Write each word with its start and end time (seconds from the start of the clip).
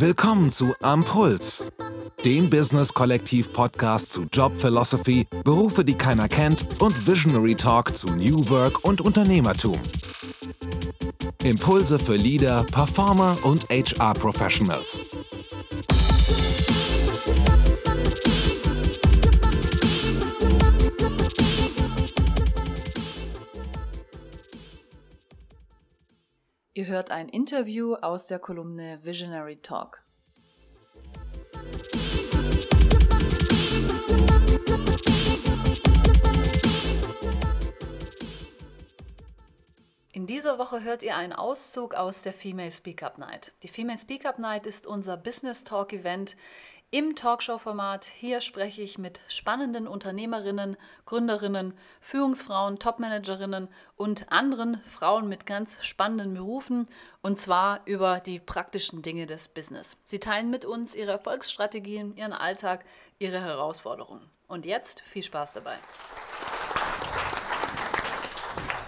Willkommen 0.00 0.48
zu 0.48 0.72
Ampuls, 0.80 1.70
dem 2.24 2.48
Business-Kollektiv-Podcast 2.48 4.10
zu 4.10 4.24
Job 4.32 4.58
Philosophy, 4.58 5.26
Berufe, 5.44 5.84
die 5.84 5.92
keiner 5.92 6.26
kennt 6.26 6.80
und 6.80 7.06
Visionary 7.06 7.54
Talk 7.54 7.94
zu 7.94 8.06
New 8.14 8.48
Work 8.48 8.82
und 8.82 9.02
Unternehmertum. 9.02 9.76
Impulse 11.44 11.98
für 11.98 12.16
Leader, 12.16 12.64
Performer 12.72 13.36
und 13.42 13.68
HR-Professionals. 13.68 15.00
Ihr 15.02 15.09
hört 26.90 27.10
ein 27.12 27.28
Interview 27.28 27.94
aus 27.94 28.26
der 28.26 28.40
Kolumne 28.40 28.98
Visionary 29.02 29.56
Talk. 29.56 30.02
In 40.12 40.26
dieser 40.26 40.58
Woche 40.58 40.82
hört 40.82 41.04
ihr 41.04 41.16
einen 41.16 41.32
Auszug 41.32 41.94
aus 41.94 42.22
der 42.22 42.32
Female 42.32 42.72
Speak 42.72 43.04
Up 43.04 43.18
Night. 43.18 43.52
Die 43.62 43.68
Female 43.68 43.96
Speak 43.96 44.26
Up 44.26 44.40
Night 44.40 44.66
ist 44.66 44.86
unser 44.86 45.16
Business 45.16 45.62
Talk 45.62 45.92
Event, 45.92 46.36
im 46.90 47.14
Talkshow-Format. 47.14 48.04
Hier 48.04 48.40
spreche 48.40 48.82
ich 48.82 48.98
mit 48.98 49.20
spannenden 49.28 49.86
Unternehmerinnen, 49.86 50.76
Gründerinnen, 51.06 51.74
Führungsfrauen, 52.00 52.78
Topmanagerinnen 52.78 53.68
und 53.96 54.32
anderen 54.32 54.80
Frauen 54.82 55.28
mit 55.28 55.46
ganz 55.46 55.84
spannenden 55.84 56.34
Berufen 56.34 56.88
und 57.22 57.38
zwar 57.38 57.80
über 57.84 58.20
die 58.20 58.40
praktischen 58.40 59.02
Dinge 59.02 59.26
des 59.26 59.48
Business. 59.48 59.98
Sie 60.04 60.18
teilen 60.18 60.50
mit 60.50 60.64
uns 60.64 60.94
ihre 60.94 61.12
Erfolgsstrategien, 61.12 62.16
ihren 62.16 62.32
Alltag, 62.32 62.84
ihre 63.18 63.40
Herausforderungen. 63.40 64.28
Und 64.48 64.66
jetzt 64.66 65.00
viel 65.02 65.22
Spaß 65.22 65.52
dabei. 65.52 65.76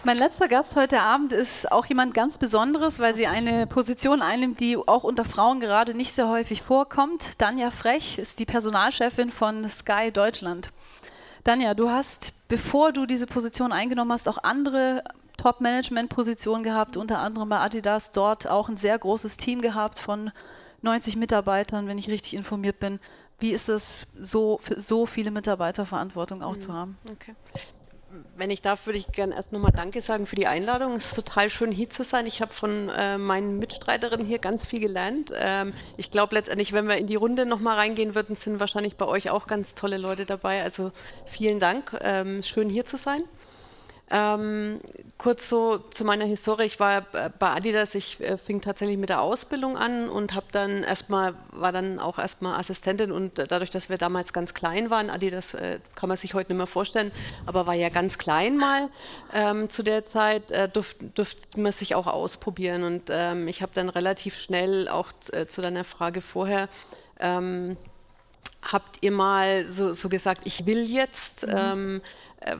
Mein 0.04 0.16
letzter 0.16 0.48
Gast 0.48 0.74
heute 0.74 1.00
Abend 1.00 1.32
ist 1.32 1.70
auch 1.70 1.86
jemand 1.86 2.12
ganz 2.12 2.36
Besonderes, 2.36 2.98
weil 2.98 3.14
sie 3.14 3.28
eine 3.28 3.68
Position 3.68 4.20
einnimmt, 4.20 4.58
die 4.58 4.76
auch 4.76 5.04
unter 5.04 5.24
Frauen 5.24 5.60
gerade 5.60 5.94
nicht 5.94 6.12
sehr 6.12 6.28
häufig 6.28 6.60
vorkommt. 6.60 7.40
Danja 7.40 7.70
Frech 7.70 8.18
ist 8.18 8.40
die 8.40 8.44
Personalchefin 8.44 9.30
von 9.30 9.68
Sky 9.68 10.10
Deutschland. 10.12 10.72
Danja, 11.44 11.74
du 11.74 11.88
hast, 11.88 12.32
bevor 12.48 12.92
du 12.92 13.06
diese 13.06 13.26
Position 13.26 13.70
eingenommen 13.70 14.10
hast, 14.10 14.28
auch 14.28 14.38
andere 14.42 15.04
Top-Management-Positionen 15.36 16.64
gehabt, 16.64 16.96
unter 16.96 17.20
anderem 17.20 17.48
bei 17.48 17.60
Adidas, 17.60 18.10
dort 18.10 18.48
auch 18.48 18.68
ein 18.68 18.76
sehr 18.76 18.98
großes 18.98 19.36
Team 19.36 19.60
gehabt 19.60 20.00
von 20.00 20.32
90 20.80 21.14
Mitarbeitern, 21.14 21.86
wenn 21.86 21.98
ich 21.98 22.10
richtig 22.10 22.34
informiert 22.34 22.80
bin. 22.80 22.98
Wie 23.38 23.52
ist 23.52 23.68
es, 23.68 24.08
so, 24.18 24.58
so 24.76 25.06
viele 25.06 25.30
Mitarbeiterverantwortung 25.30 26.42
auch 26.42 26.54
mhm. 26.54 26.60
zu 26.60 26.72
haben? 26.72 26.98
Okay 27.08 27.36
wenn 28.36 28.50
ich 28.50 28.62
darf, 28.62 28.86
würde 28.86 28.98
ich 28.98 29.06
gerne 29.08 29.34
erst 29.34 29.52
nochmal 29.52 29.72
Danke 29.72 30.00
sagen 30.00 30.26
für 30.26 30.36
die 30.36 30.46
Einladung. 30.46 30.96
Es 30.96 31.06
ist 31.06 31.16
total 31.16 31.50
schön, 31.50 31.72
hier 31.72 31.90
zu 31.90 32.04
sein. 32.04 32.26
Ich 32.26 32.40
habe 32.40 32.52
von 32.52 32.88
äh, 32.88 33.18
meinen 33.18 33.58
Mitstreiterinnen 33.58 34.26
hier 34.26 34.38
ganz 34.38 34.66
viel 34.66 34.80
gelernt. 34.80 35.32
Ähm, 35.34 35.72
ich 35.96 36.10
glaube 36.10 36.34
letztendlich, 36.34 36.72
wenn 36.72 36.88
wir 36.88 36.96
in 36.96 37.06
die 37.06 37.16
Runde 37.16 37.46
nochmal 37.46 37.78
reingehen 37.78 38.14
würden, 38.14 38.36
sind 38.36 38.60
wahrscheinlich 38.60 38.96
bei 38.96 39.06
euch 39.06 39.30
auch 39.30 39.46
ganz 39.46 39.74
tolle 39.74 39.98
Leute 39.98 40.26
dabei. 40.26 40.62
Also 40.62 40.92
vielen 41.26 41.58
Dank. 41.58 41.96
Ähm, 42.00 42.42
schön 42.42 42.68
hier 42.68 42.84
zu 42.84 42.96
sein. 42.96 43.22
Ähm, 44.14 44.80
kurz 45.16 45.48
so 45.48 45.78
zu 45.78 46.04
meiner 46.04 46.26
Historie. 46.26 46.64
Ich 46.64 46.78
war 46.78 47.00
bei 47.00 47.50
Adidas, 47.50 47.94
ich 47.94 48.20
äh, 48.20 48.36
fing 48.36 48.60
tatsächlich 48.60 48.98
mit 48.98 49.08
der 49.08 49.22
Ausbildung 49.22 49.78
an 49.78 50.10
und 50.10 50.34
habe 50.34 50.44
dann 50.52 50.82
erstmal, 50.82 51.32
war 51.50 51.72
dann 51.72 51.98
auch 51.98 52.18
erstmal 52.18 52.60
Assistentin 52.60 53.10
und 53.10 53.38
dadurch, 53.38 53.70
dass 53.70 53.88
wir 53.88 53.96
damals 53.96 54.34
ganz 54.34 54.52
klein 54.52 54.90
waren, 54.90 55.08
Adidas 55.08 55.54
äh, 55.54 55.78
kann 55.94 56.10
man 56.10 56.18
sich 56.18 56.34
heute 56.34 56.52
nicht 56.52 56.58
mehr 56.58 56.66
vorstellen, 56.66 57.10
aber 57.46 57.66
war 57.66 57.72
ja 57.72 57.88
ganz 57.88 58.18
klein 58.18 58.58
mal 58.58 58.90
ähm, 59.32 59.70
zu 59.70 59.82
der 59.82 60.04
Zeit, 60.04 60.50
äh, 60.50 60.68
durfte 60.68 61.06
durft 61.06 61.56
man 61.56 61.72
sich 61.72 61.94
auch 61.94 62.06
ausprobieren 62.06 62.82
und 62.82 63.04
ähm, 63.08 63.48
ich 63.48 63.62
habe 63.62 63.72
dann 63.74 63.88
relativ 63.88 64.36
schnell 64.36 64.88
auch 64.88 65.10
äh, 65.32 65.46
zu 65.46 65.62
deiner 65.62 65.84
Frage 65.84 66.20
vorher 66.20 66.68
ähm, 67.18 67.78
habt 68.62 68.98
ihr 69.00 69.12
mal 69.12 69.64
so, 69.64 69.92
so, 69.92 70.08
gesagt, 70.08 70.42
ich 70.44 70.66
will 70.66 70.82
jetzt? 70.82 71.46
Mhm. 71.46 71.54
Ähm, 71.56 72.00
äh, 72.00 72.00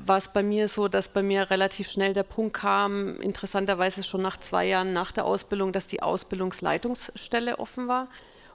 war 0.04 0.18
es 0.18 0.28
bei 0.28 0.42
mir 0.42 0.68
so, 0.68 0.88
dass 0.88 1.08
bei 1.08 1.22
mir 1.22 1.50
relativ 1.50 1.90
schnell 1.90 2.14
der 2.14 2.22
Punkt 2.22 2.54
kam, 2.54 3.20
interessanterweise 3.20 4.02
schon 4.02 4.22
nach 4.22 4.36
zwei 4.38 4.66
Jahren 4.66 4.92
nach 4.92 5.12
der 5.12 5.24
Ausbildung, 5.24 5.72
dass 5.72 5.86
die 5.86 6.02
Ausbildungsleitungsstelle 6.02 7.58
offen 7.58 7.88
war. 7.88 8.08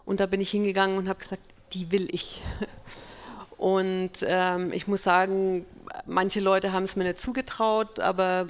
Und 0.05 0.19
da 0.19 0.25
bin 0.25 0.41
ich 0.41 0.51
hingegangen 0.51 0.97
und 0.97 1.09
habe 1.09 1.19
gesagt, 1.19 1.41
die 1.73 1.91
will 1.91 2.07
ich. 2.11 2.41
Und 3.57 4.11
ähm, 4.21 4.71
ich 4.71 4.87
muss 4.87 5.01
sagen, 5.01 5.65
manche 6.05 6.39
Leute 6.39 6.73
haben 6.73 6.83
es 6.83 6.95
mir 6.95 7.05
nicht 7.05 7.17
zugetraut, 7.17 7.99
aber 7.99 8.45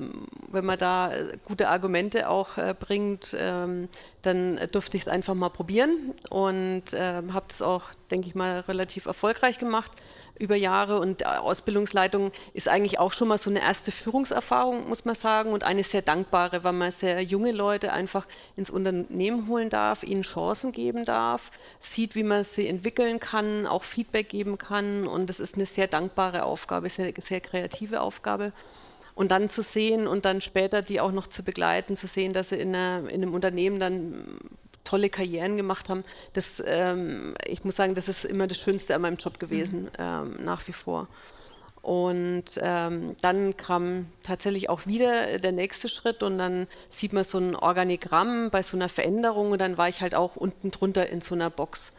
wenn 0.51 0.65
man 0.65 0.77
da 0.77 1.11
gute 1.45 1.69
Argumente 1.69 2.27
auch 2.27 2.57
äh, 2.57 2.75
bringt, 2.77 3.33
ähm, 3.39 3.87
dann 4.23 4.59
durfte 4.73 4.97
ich 4.97 5.03
es 5.03 5.07
einfach 5.07 5.33
mal 5.33 5.47
probieren 5.47 6.13
und 6.29 6.83
ähm, 6.93 7.33
habe 7.33 7.45
das 7.47 7.61
auch, 7.61 7.83
denke 8.11 8.27
ich 8.27 8.35
mal, 8.35 8.59
relativ 8.61 9.05
erfolgreich 9.05 9.59
gemacht 9.59 9.93
über 10.39 10.55
Jahre 10.55 10.99
und 10.99 11.25
Ausbildungsleitung 11.25 12.31
ist 12.53 12.67
eigentlich 12.67 12.99
auch 12.99 13.13
schon 13.13 13.27
mal 13.27 13.37
so 13.37 13.49
eine 13.49 13.61
erste 13.61 13.91
Führungserfahrung, 13.91 14.87
muss 14.87 15.05
man 15.05 15.15
sagen, 15.15 15.51
und 15.51 15.63
eine 15.63 15.83
sehr 15.83 16.01
dankbare, 16.01 16.63
weil 16.63 16.73
man 16.73 16.91
sehr 16.91 17.21
junge 17.21 17.51
Leute 17.51 17.93
einfach 17.93 18.25
ins 18.55 18.69
Unternehmen 18.69 19.47
holen 19.47 19.69
darf, 19.69 20.03
ihnen 20.03 20.23
Chancen 20.23 20.71
geben 20.71 21.05
darf, 21.05 21.51
sieht, 21.79 22.15
wie 22.15 22.23
man 22.23 22.43
sie 22.43 22.67
entwickeln 22.67 23.19
kann, 23.19 23.65
auch 23.67 23.83
Feedback 23.83 24.29
geben 24.29 24.57
kann 24.57 25.07
und 25.07 25.27
das 25.29 25.39
ist 25.39 25.55
eine 25.55 25.65
sehr 25.65 25.87
dankbare 25.87 26.43
Aufgabe, 26.43 26.89
sehr, 26.89 27.13
sehr 27.19 27.41
kreative 27.41 28.01
Aufgabe. 28.01 28.53
Und 29.15 29.31
dann 29.31 29.49
zu 29.49 29.63
sehen 29.63 30.05
und 30.05 30.25
dann 30.25 30.41
später 30.41 30.83
die 30.83 31.01
auch 31.01 31.11
noch 31.11 31.25
zu 31.25 31.41
begleiten, 31.41 31.97
zu 31.97 32.05
sehen, 32.05 32.33
dass 32.33 32.49
sie 32.49 32.57
in, 32.57 32.75
einer, 32.75 33.09
in 33.09 33.23
einem 33.23 33.33
Unternehmen 33.33 33.79
dann 33.79 34.37
tolle 34.87 35.09
Karrieren 35.09 35.57
gemacht 35.57 35.89
haben. 35.89 36.03
Das, 36.33 36.63
ähm, 36.65 37.35
ich 37.45 37.63
muss 37.63 37.75
sagen, 37.75 37.95
das 37.95 38.07
ist 38.07 38.25
immer 38.25 38.47
das 38.47 38.57
Schönste 38.57 38.95
an 38.95 39.01
meinem 39.01 39.17
Job 39.17 39.39
gewesen, 39.39 39.83
mhm. 39.83 39.89
ähm, 39.99 40.35
nach 40.43 40.67
wie 40.67 40.73
vor. 40.73 41.07
Und 41.81 42.59
ähm, 42.61 43.15
dann 43.21 43.55
kam 43.55 44.07
tatsächlich 44.23 44.69
auch 44.69 44.85
wieder 44.87 45.39
der 45.39 45.53
nächste 45.53 45.87
Schritt 45.87 46.21
und 46.21 46.37
dann 46.37 46.67
sieht 46.89 47.13
man 47.13 47.23
so 47.23 47.37
ein 47.37 47.55
Organigramm 47.55 48.49
bei 48.49 48.61
so 48.61 48.75
einer 48.75 48.89
Veränderung 48.89 49.51
und 49.51 49.61
dann 49.61 49.77
war 49.77 49.87
ich 49.87 50.01
halt 50.01 50.13
auch 50.13 50.35
unten 50.35 50.71
drunter 50.71 51.07
in 51.07 51.21
so 51.21 51.33
einer 51.35 51.49
Box. 51.49 51.93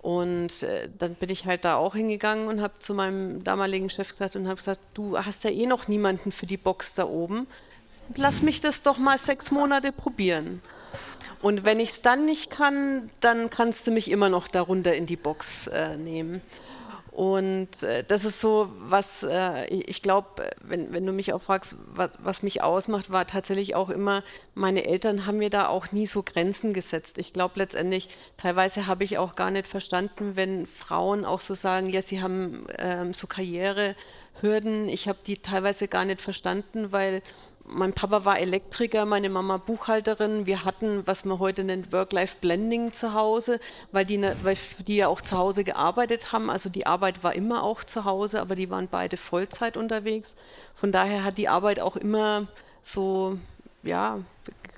Und 0.00 0.64
äh, 0.64 0.88
dann 0.98 1.14
bin 1.14 1.30
ich 1.30 1.46
halt 1.46 1.64
da 1.64 1.76
auch 1.76 1.94
hingegangen 1.94 2.48
und 2.48 2.60
habe 2.60 2.74
zu 2.80 2.94
meinem 2.94 3.44
damaligen 3.44 3.90
Chef 3.90 4.08
gesagt 4.08 4.34
und 4.34 4.48
habe 4.48 4.56
gesagt, 4.56 4.80
du 4.94 5.16
hast 5.16 5.44
ja 5.44 5.50
eh 5.50 5.66
noch 5.66 5.86
niemanden 5.86 6.32
für 6.32 6.46
die 6.46 6.56
Box 6.56 6.94
da 6.94 7.06
oben. 7.06 7.46
Lass 8.16 8.42
mich 8.42 8.60
das 8.60 8.82
doch 8.82 8.98
mal 8.98 9.18
sechs 9.18 9.52
Monate 9.52 9.92
probieren. 9.92 10.60
Und 11.40 11.64
wenn 11.64 11.80
ich 11.80 11.90
es 11.90 12.02
dann 12.02 12.24
nicht 12.24 12.50
kann, 12.50 13.10
dann 13.20 13.50
kannst 13.50 13.86
du 13.86 13.90
mich 13.90 14.10
immer 14.10 14.28
noch 14.28 14.48
darunter 14.48 14.94
in 14.94 15.06
die 15.06 15.16
Box 15.16 15.66
äh, 15.66 15.96
nehmen. 15.96 16.40
Und 17.12 17.82
äh, 17.82 18.04
das 18.04 18.24
ist 18.24 18.40
so, 18.40 18.70
was 18.78 19.22
äh, 19.22 19.66
ich, 19.66 20.00
glaube, 20.00 20.50
wenn, 20.62 20.94
wenn 20.94 21.04
du 21.04 21.12
mich 21.12 21.34
auch 21.34 21.42
fragst, 21.42 21.76
was, 21.92 22.12
was 22.22 22.42
mich 22.42 22.62
ausmacht, 22.62 23.12
war 23.12 23.26
tatsächlich 23.26 23.74
auch 23.74 23.90
immer, 23.90 24.24
meine 24.54 24.86
Eltern 24.86 25.26
haben 25.26 25.36
mir 25.36 25.50
da 25.50 25.68
auch 25.68 25.92
nie 25.92 26.06
so 26.06 26.22
Grenzen 26.22 26.72
gesetzt. 26.72 27.18
Ich 27.18 27.34
glaube 27.34 27.52
letztendlich, 27.56 28.08
teilweise 28.38 28.86
habe 28.86 29.04
ich 29.04 29.18
auch 29.18 29.34
gar 29.34 29.50
nicht 29.50 29.68
verstanden, 29.68 30.36
wenn 30.36 30.66
Frauen 30.66 31.26
auch 31.26 31.40
so 31.40 31.52
sagen, 31.54 31.90
ja, 31.90 32.00
sie 32.00 32.22
haben 32.22 32.66
ähm, 32.78 33.12
so 33.12 33.26
Karrierehürden. 33.26 34.88
Ich 34.88 35.06
habe 35.06 35.18
die 35.26 35.36
teilweise 35.36 35.88
gar 35.88 36.06
nicht 36.06 36.22
verstanden, 36.22 36.92
weil 36.92 37.20
mein 37.64 37.92
Papa 37.92 38.24
war 38.24 38.38
Elektriker, 38.38 39.04
meine 39.04 39.30
Mama 39.30 39.56
Buchhalterin. 39.56 40.46
Wir 40.46 40.64
hatten, 40.64 41.06
was 41.06 41.24
man 41.24 41.38
heute 41.38 41.64
nennt, 41.64 41.92
Work-Life-Blending 41.92 42.92
zu 42.92 43.14
Hause, 43.14 43.60
weil 43.92 44.04
die, 44.04 44.18
ne, 44.18 44.36
weil 44.42 44.56
die 44.86 44.96
ja 44.96 45.08
auch 45.08 45.20
zu 45.20 45.36
Hause 45.36 45.64
gearbeitet 45.64 46.32
haben. 46.32 46.50
Also 46.50 46.68
die 46.68 46.86
Arbeit 46.86 47.22
war 47.22 47.34
immer 47.34 47.62
auch 47.62 47.84
zu 47.84 48.04
Hause, 48.04 48.40
aber 48.40 48.54
die 48.54 48.70
waren 48.70 48.88
beide 48.88 49.16
Vollzeit 49.16 49.76
unterwegs. 49.76 50.34
Von 50.74 50.92
daher 50.92 51.24
hat 51.24 51.38
die 51.38 51.48
Arbeit 51.48 51.80
auch 51.80 51.96
immer 51.96 52.46
so, 52.82 53.38
ja, 53.82 54.20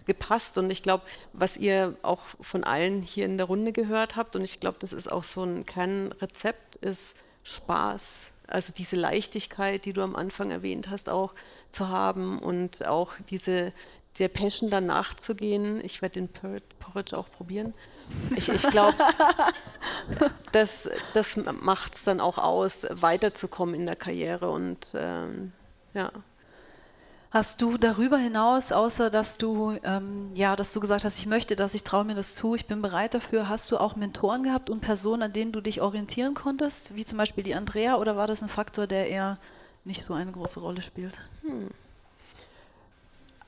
gepasst. 0.07 0.59
Und 0.59 0.71
ich 0.71 0.83
glaube, 0.83 1.05
was 1.33 1.57
ihr 1.57 1.97
auch 2.03 2.21
von 2.41 2.65
allen 2.65 3.03
hier 3.03 3.25
in 3.25 3.39
der 3.39 3.47
Runde 3.47 3.73
gehört 3.73 4.17
habt, 4.17 4.37
und 4.37 4.43
ich 4.43 4.61
glaube, 4.61 4.79
das 4.81 4.93
ist 4.93 5.11
auch 5.11 5.25
so 5.25 5.43
ein 5.43 5.65
Kernrezept, 5.65 6.77
ist 6.77 7.17
Spaß 7.45 8.34
also 8.47 8.73
diese 8.73 8.97
Leichtigkeit, 8.97 9.85
die 9.85 9.93
du 9.93 10.03
am 10.03 10.17
Anfang 10.17 10.51
erwähnt 10.51 10.91
hast, 10.91 11.09
auch 11.09 11.35
zu 11.71 11.89
haben 11.89 12.39
und 12.39 12.87
auch 12.87 13.13
diese 13.31 13.73
der 14.19 14.29
Passion 14.29 14.71
dann 14.71 14.87
nachzugehen. 14.87 15.85
Ich 15.85 16.01
werde 16.01 16.21
den 16.21 16.29
Porridge 16.79 17.17
auch 17.17 17.31
probieren. 17.31 17.75
Ich, 18.37 18.49
ich 18.49 18.63
glaube, 18.63 18.97
das, 20.53 20.89
das 21.15 21.37
macht 21.37 21.95
es 21.95 22.05
dann 22.05 22.21
auch 22.21 22.39
aus, 22.39 22.87
weiterzukommen 22.91 23.75
in 23.75 23.87
der 23.87 23.97
Karriere 23.97 24.51
und 24.51 24.93
ähm, 24.95 25.53
ja. 25.95 26.13
Hast 27.35 27.61
du 27.63 27.79
darüber 27.79 28.17
hinaus, 28.17 28.71
außer 28.71 29.11
dass 29.11 29.39
du, 29.39 29.77
ähm, 29.83 30.31
ja, 30.37 30.55
dass 30.55 30.73
du 30.73 30.79
gesagt 30.79 31.05
hast, 31.05 31.19
ich 31.19 31.27
möchte 31.27 31.57
das, 31.57 31.75
ich 31.75 31.83
traue 31.83 32.05
mir 32.05 32.15
das 32.15 32.37
zu, 32.37 32.55
ich 32.55 32.67
bin 32.67 32.81
bereit 32.81 33.13
dafür, 33.13 33.49
hast 33.49 33.73
du 33.73 33.77
auch 33.77 33.97
Mentoren 33.97 34.45
gehabt 34.45 34.71
und 34.71 34.83
Personen, 34.83 35.25
an 35.25 35.33
denen 35.33 35.51
du 35.51 35.61
dich 35.61 35.81
orientieren 35.83 36.35
konntest, 36.35 36.95
wie 36.95 37.05
zum 37.05 37.19
Beispiel 37.19 37.43
die 37.43 37.57
Andrea, 37.57 37.97
oder 37.97 38.17
war 38.17 38.29
das 38.29 38.41
ein 38.41 38.49
Faktor, 38.49 38.87
der 38.87 39.09
eher 39.09 39.39
nicht 39.85 40.05
so 40.05 40.15
eine 40.15 40.31
große 40.31 40.61
Rolle 40.61 40.81
spielt? 40.81 41.15
Hm. 41.43 41.71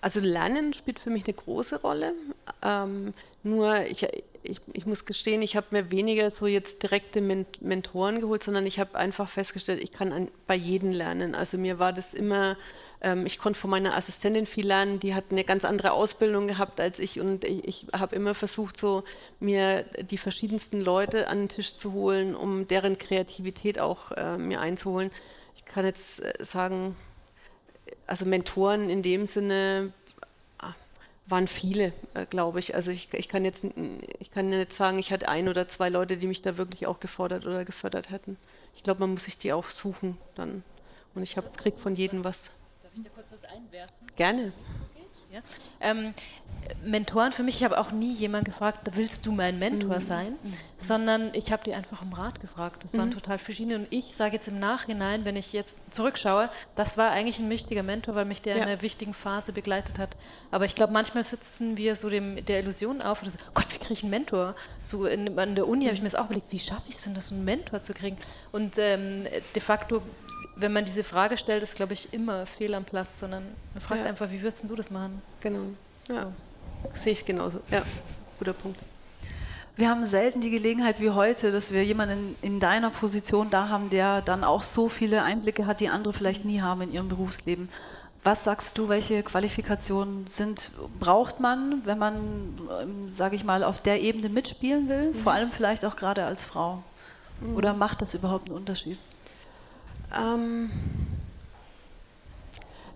Also 0.01 0.19
Lernen 0.19 0.73
spielt 0.73 0.99
für 0.99 1.11
mich 1.11 1.25
eine 1.25 1.35
große 1.35 1.81
Rolle. 1.81 2.13
Ähm, 2.63 3.15
nur 3.45 3.83
ich, 3.87 4.05
ich, 4.47 4.61
ich, 4.73 4.87
muss 4.87 5.05
gestehen, 5.05 5.43
ich 5.43 5.57
habe 5.57 5.67
mir 5.71 5.91
weniger 5.91 6.31
so 6.31 6.47
jetzt 6.47 6.83
direkte 6.83 7.21
Ment 7.21 7.61
Mentoren 7.63 8.21
geholt, 8.21 8.43
sondern 8.43 8.67
ich 8.67 8.79
habe 8.79 8.97
einfach 8.97 9.29
festgestellt, 9.29 9.83
ich 9.83 9.93
kann 9.93 10.13
an, 10.13 10.29
bei 10.47 10.55
jedem 10.55 10.91
lernen. 10.91 11.35
Also 11.35 11.59
mir 11.59 11.79
war 11.79 11.93
das 11.93 12.15
immer, 12.15 12.57
ähm, 13.01 13.27
ich 13.27 13.39
konnte 13.39 13.59
von 13.59 13.71
meiner 13.71 13.97
Assistentin 13.97 14.47
viel 14.47 14.67
lernen, 14.67 15.01
die 15.01 15.15
hat 15.15 15.25
eine 15.31 15.45
ganz 15.45 15.65
andere 15.65 15.93
Ausbildung 15.93 16.47
gehabt 16.47 16.81
als 16.81 16.99
ich 16.99 17.21
und 17.21 17.45
ich, 17.45 17.67
ich 17.67 17.87
habe 17.93 18.17
immer 18.17 18.35
versucht, 18.35 18.77
so 18.77 19.05
mir 19.41 19.85
die 20.01 20.19
verschiedensten 20.19 20.81
Leute 20.81 21.29
an 21.29 21.39
den 21.39 21.49
Tisch 21.49 21.77
zu 21.77 21.93
holen, 21.93 22.35
um 22.35 22.69
deren 22.69 22.99
Kreativität 22.99 23.79
auch 23.79 24.13
äh, 24.13 24.39
mir 24.39 24.61
einzuholen. 24.61 25.11
Ich 25.55 25.65
kann 25.65 25.85
jetzt 25.85 26.21
äh, 26.21 26.33
sagen, 26.41 26.97
also 28.07 28.25
Mentoren 28.25 28.89
in 28.89 29.03
dem 29.03 29.27
Sinne 29.27 29.93
waren 31.27 31.49
viele, 31.49 31.93
äh, 32.15 32.27
glaube 32.27 32.59
ich. 32.59 32.75
Also 32.75 32.91
ich, 32.91 33.13
ich, 33.13 33.29
kann 33.29 33.45
jetzt 33.45 33.65
ich 34.19 34.31
kann 34.31 34.49
nicht 34.49 34.73
sagen, 34.73 34.99
ich 34.99 35.13
hatte 35.13 35.29
ein 35.29 35.49
oder 35.49 35.69
zwei 35.69 35.89
Leute, 35.89 36.17
die 36.17 36.27
mich 36.27 36.43
da 36.43 36.57
wirklich 36.57 36.87
auch 36.87 37.01
gefordert 37.01 37.47
oder 37.47 37.65
gefördert 37.65 38.11
hätten. 38.11 38.37
Ich 38.75 38.83
glaube, 38.83 39.01
man 39.01 39.11
muss 39.11 39.25
sich 39.25 39.39
die 39.39 39.53
auch 39.53 39.69
suchen 39.69 40.19
dann. 40.35 40.63
Und 41.15 41.23
ich 41.23 41.37
habe 41.37 41.49
krieg 41.51 41.75
von 41.75 41.97
jedem 41.97 42.25
was. 42.25 42.51
Darf 42.83 42.93
ich 42.95 43.03
da 43.03 43.11
kurz 43.11 43.33
was 43.33 43.45
einwerfen? 43.45 43.95
Gerne. 44.17 44.53
Ja. 45.37 45.43
Ähm, 45.81 46.15
Mentoren 46.83 47.33
für 47.33 47.43
mich, 47.43 47.57
ich 47.57 47.65
habe 47.65 47.79
auch 47.79 47.93
nie 47.93 48.13
jemand 48.13 48.45
gefragt, 48.45 48.91
willst 48.95 49.27
du 49.27 49.33
mein 49.33 49.59
Mentor 49.59 49.97
mhm. 49.97 50.01
sein, 50.01 50.33
mhm. 50.43 50.55
sondern 50.79 51.31
ich 51.35 51.53
habe 51.53 51.63
die 51.65 51.75
einfach 51.75 52.03
um 52.03 52.13
Rat 52.13 52.41
gefragt. 52.41 52.83
Das 52.83 52.93
mhm. 52.93 52.99
waren 52.99 53.11
total 53.11 53.39
verschiedene 53.39 53.77
und 53.77 53.87
ich 53.91 54.15
sage 54.15 54.35
jetzt 54.35 54.49
im 54.49 54.59
Nachhinein, 54.59 55.25
wenn 55.25 55.37
ich 55.37 55.53
jetzt 55.53 55.95
zurückschaue, 55.95 56.49
das 56.75 56.97
war 56.99 57.11
eigentlich 57.11 57.39
ein 57.39 57.51
wichtiger 57.51 57.83
Mentor, 57.83 58.15
weil 58.15 58.25
mich 58.25 58.43
der 58.43 58.57
ja. 58.57 58.63
in 58.63 58.69
einer 58.69 58.83
wichtigen 58.83 59.15
Phase 59.15 59.53
begleitet 59.53 59.99
hat. 59.99 60.17
Aber 60.51 60.65
ich 60.65 60.75
glaube, 60.75 60.93
manchmal 60.93 61.25
sitzen 61.25 61.77
wir 61.77 61.97
so 61.97 62.09
dem, 62.09 62.45
der 62.47 62.61
Illusion 62.61 63.03
auf 63.03 63.23
oder 63.23 63.31
so, 63.31 63.39
Gott, 63.55 63.67
wie 63.71 63.79
kriege 63.79 63.93
ich 63.93 64.03
einen 64.03 64.11
Mentor? 64.11 64.57
So 64.83 65.07
in, 65.07 65.39
an 65.39 65.55
der 65.55 65.69
Uni 65.69 65.85
habe 65.85 65.95
ich 65.95 66.03
mir 66.03 66.09
das 66.09 66.19
auch 66.19 66.27
überlegt, 66.27 66.51
wie 66.51 66.59
schaffe 66.59 66.89
ich 66.89 66.97
es 66.97 67.03
denn, 67.03 67.15
das 67.15 67.31
einen 67.31 67.45
Mentor 67.45 67.81
zu 67.81 67.93
kriegen? 67.93 68.17
Und 68.53 68.79
ähm, 68.79 69.25
de 69.55 69.63
facto 69.63 70.03
wenn 70.57 70.73
man 70.73 70.85
diese 70.85 71.05
Frage 71.05 71.39
stellt, 71.39 71.63
ist, 71.63 71.77
glaube 71.77 71.93
ich, 71.93 72.13
immer 72.13 72.47
fehl 72.47 72.75
am 72.75 72.85
Platz, 72.85 73.21
sondern 73.21 73.45
man 73.75 73.83
fragt 73.83 74.03
ja. 74.03 74.09
einfach, 74.09 74.31
wie 74.31 74.43
würdest 74.43 74.69
du 74.69 74.75
das 74.75 74.91
machen? 74.91 75.23
Genau. 75.41 75.61
Ja. 76.09 76.33
Sehe 76.95 77.13
ich 77.13 77.25
genauso. 77.25 77.61
Ja, 77.71 77.83
guter 78.39 78.53
Punkt. 78.53 78.79
Wir 79.77 79.91
haben 79.91 80.07
selten 80.07 80.41
die 80.41 80.51
Gelegenheit 80.51 81.01
wie 81.01 81.11
heute, 81.11 81.53
dass 81.53 81.71
wir 81.71 81.85
jemanden 81.85 82.35
in 82.41 82.61
deiner 82.61 82.89
Position 82.89 83.51
da 83.51 83.69
haben, 83.69 83.91
der 83.91 84.23
dann 84.23 84.43
auch 84.43 84.63
so 84.63 84.89
viele 84.89 85.23
Einblicke 85.23 85.67
hat, 85.67 85.81
die 85.81 85.91
andere 85.91 86.15
vielleicht 86.15 86.47
nie 86.47 86.63
haben 86.63 86.81
in 86.81 86.93
ihrem 86.93 87.09
Berufsleben. 87.09 87.69
Was 88.25 88.43
sagst 88.43 88.79
du, 88.79 88.89
welche 88.89 89.23
Qualifikationen 89.23 90.27
sind, 90.27 90.71
braucht 90.99 91.41
man, 91.41 91.83
wenn 91.85 91.99
man, 91.99 92.59
ähm, 92.81 93.11
sage 93.11 93.37
ich 93.37 93.45
mal, 93.45 93.63
auf 93.63 93.83
der 93.83 94.01
Ebene 94.01 94.31
mitspielen 94.31 94.89
will, 94.89 95.11
mhm. 95.11 95.15
vor 95.15 95.33
allem 95.33 95.53
vielleicht 95.53 95.85
auch 95.85 95.97
gerade 95.97 96.25
als 96.25 96.47
Frau? 96.47 96.83
Mhm. 97.41 97.57
Oder 97.57 97.75
macht 97.75 98.01
das 98.01 98.15
überhaupt 98.15 98.49
einen 98.49 98.57
Unterschied? 98.57 98.99
Ähm, 100.15 100.71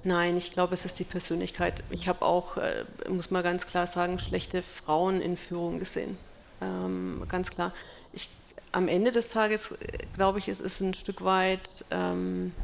Nein, 0.02 0.38
ich 0.38 0.50
glaube, 0.50 0.72
es 0.74 0.86
ist 0.86 0.98
die 0.98 1.04
Persönlichkeit. 1.04 1.82
Ich 1.90 2.08
habe 2.08 2.24
auch, 2.24 2.56
äh, 2.56 2.84
muss 3.08 3.30
man 3.30 3.42
ganz 3.42 3.66
klar 3.66 3.86
sagen, 3.86 4.18
schlechte 4.18 4.62
Frauen 4.62 5.20
in 5.20 5.36
Führung 5.36 5.78
gesehen. 5.78 6.16
Ähm, 6.62 7.22
ganz 7.28 7.50
klar. 7.50 7.72
Ich, 8.14 8.28
am 8.72 8.88
Ende 8.88 9.12
des 9.12 9.28
Tages, 9.28 9.72
äh, 9.72 9.76
glaube 10.14 10.38
ich, 10.38 10.48
es 10.48 10.60
ist 10.60 10.80
ein 10.80 10.94
Stück 10.94 11.22
weit 11.22 11.84
ähm, 11.90 12.54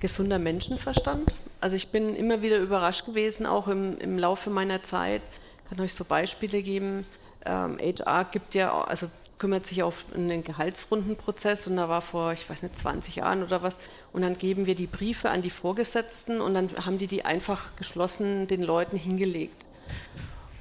gesunder 0.00 0.38
Menschenverstand. 0.38 1.34
Also 1.62 1.76
ich 1.76 1.88
bin 1.88 2.14
immer 2.14 2.42
wieder 2.42 2.58
überrascht 2.58 3.06
gewesen, 3.06 3.46
auch 3.46 3.66
im, 3.66 3.98
im 3.98 4.18
Laufe 4.18 4.50
meiner 4.50 4.82
Zeit. 4.82 5.22
Ich 5.64 5.70
kann 5.70 5.80
euch 5.80 5.94
so 5.94 6.04
Beispiele 6.04 6.62
geben. 6.62 7.06
Ähm, 7.46 7.78
HR 7.78 8.24
gibt 8.26 8.54
ja, 8.54 8.84
also 8.84 9.08
kümmert 9.38 9.66
sich 9.66 9.82
auf 9.82 10.04
einen 10.14 10.42
Gehaltsrundenprozess 10.42 11.68
und 11.68 11.76
da 11.76 11.88
war 11.88 12.02
vor, 12.02 12.32
ich 12.32 12.48
weiß 12.48 12.62
nicht, 12.62 12.78
20 12.78 13.16
Jahren 13.16 13.42
oder 13.42 13.62
was. 13.62 13.78
Und 14.12 14.22
dann 14.22 14.36
geben 14.36 14.66
wir 14.66 14.74
die 14.74 14.86
Briefe 14.86 15.30
an 15.30 15.42
die 15.42 15.50
Vorgesetzten 15.50 16.40
und 16.40 16.54
dann 16.54 16.70
haben 16.84 16.98
die 16.98 17.06
die 17.06 17.24
einfach 17.24 17.76
geschlossen 17.76 18.46
den 18.48 18.62
Leuten 18.62 18.96
hingelegt. 18.96 19.66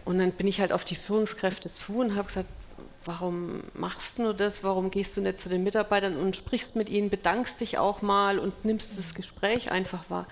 Und 0.06 0.20
dann 0.20 0.32
bin 0.32 0.48
ich 0.48 0.60
halt 0.60 0.72
auf 0.72 0.86
die 0.86 0.96
Führungskräfte 0.96 1.72
zu 1.72 2.00
und 2.00 2.16
habe 2.16 2.28
gesagt, 2.28 2.48
warum 3.04 3.62
machst 3.74 4.20
du 4.20 4.34
das? 4.34 4.64
Warum 4.64 4.92
gehst 4.92 5.18
du 5.18 5.22
nicht 5.22 5.40
zu 5.40 5.50
den 5.50 5.64
Mitarbeitern 5.64 6.18
und 6.18 6.36
sprichst 6.38 6.76
mit 6.76 6.90
ihnen, 6.90 7.10
bedankst 7.10 7.62
dich 7.62 7.78
auch 7.78 8.02
mal 8.02 8.38
und 8.38 8.64
nimmst 8.64 8.98
das 8.98 9.16
Gespräch 9.16 9.72
einfach 9.72 10.10
wahr? 10.10 10.28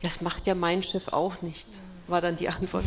Ja, 0.00 0.08
das 0.08 0.20
macht 0.20 0.46
ja 0.46 0.54
mein 0.54 0.82
Chef 0.82 1.08
auch 1.08 1.42
nicht, 1.42 1.66
war 2.06 2.20
dann 2.20 2.36
die 2.36 2.48
Antwort. 2.48 2.84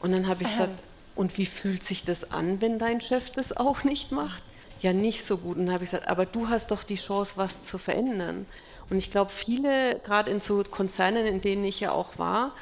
Und 0.00 0.12
dann 0.12 0.26
habe 0.26 0.44
ich 0.44 0.48
gesagt, 0.48 0.82
und 1.18 1.36
wie 1.36 1.46
fühlt 1.46 1.82
sich 1.82 2.04
das 2.04 2.30
an, 2.30 2.60
wenn 2.60 2.78
dein 2.78 3.00
Chef 3.00 3.30
das 3.30 3.56
auch 3.56 3.82
nicht 3.82 4.12
macht? 4.12 4.40
Ja, 4.80 4.92
nicht 4.92 5.24
so 5.24 5.38
gut. 5.38 5.56
Und 5.56 5.66
dann 5.66 5.74
habe 5.74 5.82
ich 5.82 5.90
gesagt, 5.90 6.08
aber 6.08 6.26
du 6.26 6.48
hast 6.48 6.70
doch 6.70 6.84
die 6.84 6.94
Chance, 6.94 7.32
was 7.34 7.64
zu 7.64 7.76
verändern. 7.76 8.46
Und 8.88 8.98
ich 8.98 9.10
glaube, 9.10 9.32
viele, 9.32 9.98
gerade 10.04 10.30
in 10.30 10.40
so 10.40 10.62
Konzernen, 10.62 11.26
in 11.26 11.40
denen 11.40 11.64
ich 11.64 11.80
ja 11.80 11.90
auch 11.90 12.18
war, 12.18 12.52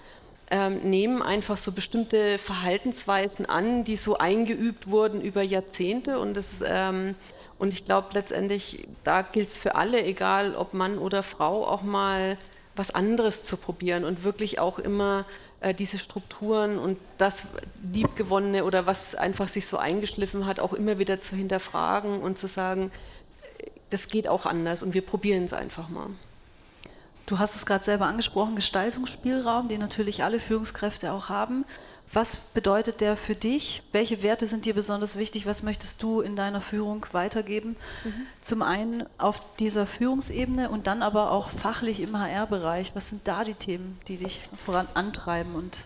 ähm, 0.50 0.78
nehmen 0.78 1.20
einfach 1.20 1.58
so 1.58 1.70
bestimmte 1.70 2.38
Verhaltensweisen 2.38 3.44
an, 3.44 3.84
die 3.84 3.96
so 3.96 4.16
eingeübt 4.16 4.86
wurden 4.86 5.20
über 5.20 5.42
Jahrzehnte. 5.42 6.18
Und, 6.18 6.34
das, 6.34 6.64
ähm, 6.64 7.14
und 7.58 7.74
ich 7.74 7.84
glaube 7.84 8.08
letztendlich, 8.14 8.88
da 9.04 9.20
gilt 9.20 9.50
es 9.50 9.58
für 9.58 9.74
alle, 9.74 10.02
egal 10.02 10.56
ob 10.56 10.72
Mann 10.72 10.96
oder 10.96 11.22
Frau, 11.22 11.66
auch 11.66 11.82
mal 11.82 12.38
was 12.74 12.90
anderes 12.90 13.44
zu 13.44 13.58
probieren 13.58 14.04
und 14.04 14.24
wirklich 14.24 14.58
auch 14.58 14.78
immer 14.78 15.26
diese 15.78 15.98
Strukturen 15.98 16.78
und 16.78 16.98
das 17.18 17.44
Liebgewonnene 17.92 18.64
oder 18.64 18.86
was 18.86 19.14
einfach 19.14 19.48
sich 19.48 19.66
so 19.66 19.78
eingeschliffen 19.78 20.46
hat, 20.46 20.60
auch 20.60 20.72
immer 20.72 20.98
wieder 20.98 21.20
zu 21.20 21.34
hinterfragen 21.34 22.20
und 22.20 22.38
zu 22.38 22.46
sagen, 22.46 22.90
das 23.90 24.08
geht 24.08 24.28
auch 24.28 24.46
anders 24.46 24.82
und 24.82 24.94
wir 24.94 25.02
probieren 25.02 25.44
es 25.44 25.52
einfach 25.52 25.88
mal. 25.88 26.08
Du 27.26 27.40
hast 27.40 27.56
es 27.56 27.66
gerade 27.66 27.84
selber 27.84 28.06
angesprochen, 28.06 28.54
Gestaltungsspielraum, 28.54 29.68
den 29.68 29.80
natürlich 29.80 30.22
alle 30.22 30.38
Führungskräfte 30.38 31.10
auch 31.10 31.28
haben. 31.28 31.64
Was 32.12 32.36
bedeutet 32.36 33.00
der 33.00 33.16
für 33.16 33.34
dich? 33.34 33.82
Welche 33.92 34.22
Werte 34.22 34.46
sind 34.46 34.64
dir 34.64 34.74
besonders 34.74 35.18
wichtig? 35.18 35.46
Was 35.46 35.62
möchtest 35.62 36.02
du 36.02 36.20
in 36.20 36.36
deiner 36.36 36.60
Führung 36.60 37.04
weitergeben? 37.12 37.76
Mhm. 38.04 38.26
Zum 38.40 38.62
einen 38.62 39.04
auf 39.18 39.42
dieser 39.58 39.86
Führungsebene 39.86 40.70
und 40.70 40.86
dann 40.86 41.02
aber 41.02 41.30
auch 41.30 41.50
fachlich 41.50 42.00
im 42.00 42.18
HR-Bereich. 42.18 42.94
Was 42.94 43.10
sind 43.10 43.26
da 43.28 43.44
die 43.44 43.54
Themen, 43.54 43.98
die 44.08 44.16
dich 44.16 44.40
voran 44.64 44.88
antreiben? 44.94 45.54
Und 45.54 45.80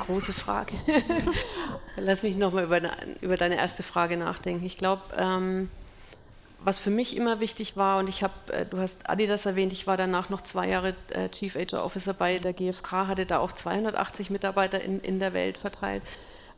Große 0.00 0.32
Frage. 0.32 0.74
Lass 1.96 2.22
mich 2.22 2.36
nochmal 2.36 2.64
über, 2.64 2.80
über 3.20 3.36
deine 3.36 3.56
erste 3.56 3.82
Frage 3.82 4.16
nachdenken. 4.16 4.64
Ich 4.66 4.76
glaube, 4.76 5.02
ähm, 5.16 5.70
was 6.66 6.80
für 6.80 6.90
mich 6.90 7.16
immer 7.16 7.38
wichtig 7.38 7.76
war, 7.76 8.00
und 8.00 8.08
ich 8.08 8.24
habe, 8.24 8.34
äh, 8.52 8.66
du 8.66 8.78
hast 8.78 9.08
Adidas 9.08 9.46
erwähnt, 9.46 9.72
ich 9.72 9.86
war 9.86 9.96
danach 9.96 10.30
noch 10.30 10.40
zwei 10.40 10.68
Jahre 10.68 10.96
äh, 11.10 11.28
Chief 11.28 11.54
HR 11.54 11.84
Officer 11.84 12.12
bei 12.12 12.38
der 12.38 12.52
GfK, 12.52 13.06
hatte 13.06 13.24
da 13.24 13.38
auch 13.38 13.52
280 13.52 14.30
Mitarbeiter 14.30 14.80
in, 14.82 14.98
in 14.98 15.20
der 15.20 15.32
Welt 15.32 15.58
verteilt. 15.58 16.02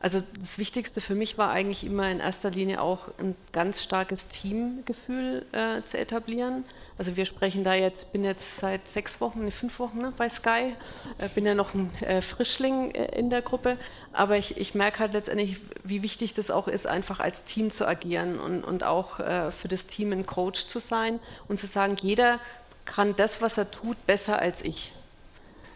Also 0.01 0.23
das 0.39 0.59
Wichtigste 0.59 1.01
für 1.01 1.17
mich 1.17 1.39
war 1.39 1.51
eigentlich 1.51 1.83
immer 1.83 2.09
in 2.09 2.21
erster 2.21 2.51
Linie 2.51 2.81
auch 2.81 3.09
ein 3.19 3.35
ganz 3.53 3.83
starkes 3.83 4.29
Teamgefühl 4.29 5.45
äh, 5.51 5.83
zu 5.83 5.99
etablieren. 5.99 6.65
Also 6.99 7.17
wir 7.17 7.25
sprechen 7.25 7.65
da 7.65 7.75
jetzt, 7.75 8.13
bin 8.13 8.23
jetzt 8.23 8.59
seit 8.59 8.87
sechs 8.87 9.21
Wochen, 9.21 9.45
ne, 9.45 9.51
fünf 9.51 9.81
Wochen 9.81 9.99
ne, 9.99 10.13
bei 10.17 10.29
Sky, 10.29 10.75
äh, 11.19 11.29
bin 11.35 11.45
ja 11.45 11.55
noch 11.55 11.75
ein 11.75 11.93
äh, 12.03 12.23
Frischling 12.23 12.93
äh, 12.93 13.19
in 13.19 13.29
der 13.29 13.43
Gruppe, 13.43 13.77
aber 14.13 14.37
ich, 14.37 14.57
ich 14.57 14.77
merke 14.77 15.01
halt 15.01 15.15
letztendlich, 15.15 15.57
wie 15.83 16.03
wichtig 16.03 16.33
das 16.33 16.53
auch 16.53 16.69
ist, 16.69 16.87
einfach 16.87 17.19
als 17.19 17.43
Team 17.43 17.73
zu 17.73 17.87
agieren 17.87 18.39
und, 18.39 18.63
und 18.63 18.85
auch 18.85 19.19
äh, 19.19 19.51
für 19.51 19.67
das 19.67 19.87
Team 19.87 20.13
ein 20.13 20.27
Coach 20.27 20.67
zu 20.67 20.79
sein 20.79 21.19
und 21.49 21.59
zu 21.59 21.67
sagen, 21.67 21.97
jeder 22.01 22.39
kann 22.85 23.17
das, 23.17 23.43
was 23.43 23.59
er 23.59 23.73
tut, 23.73 24.07
besser 24.07 24.39
als 24.39 24.63
ich. 24.63 24.93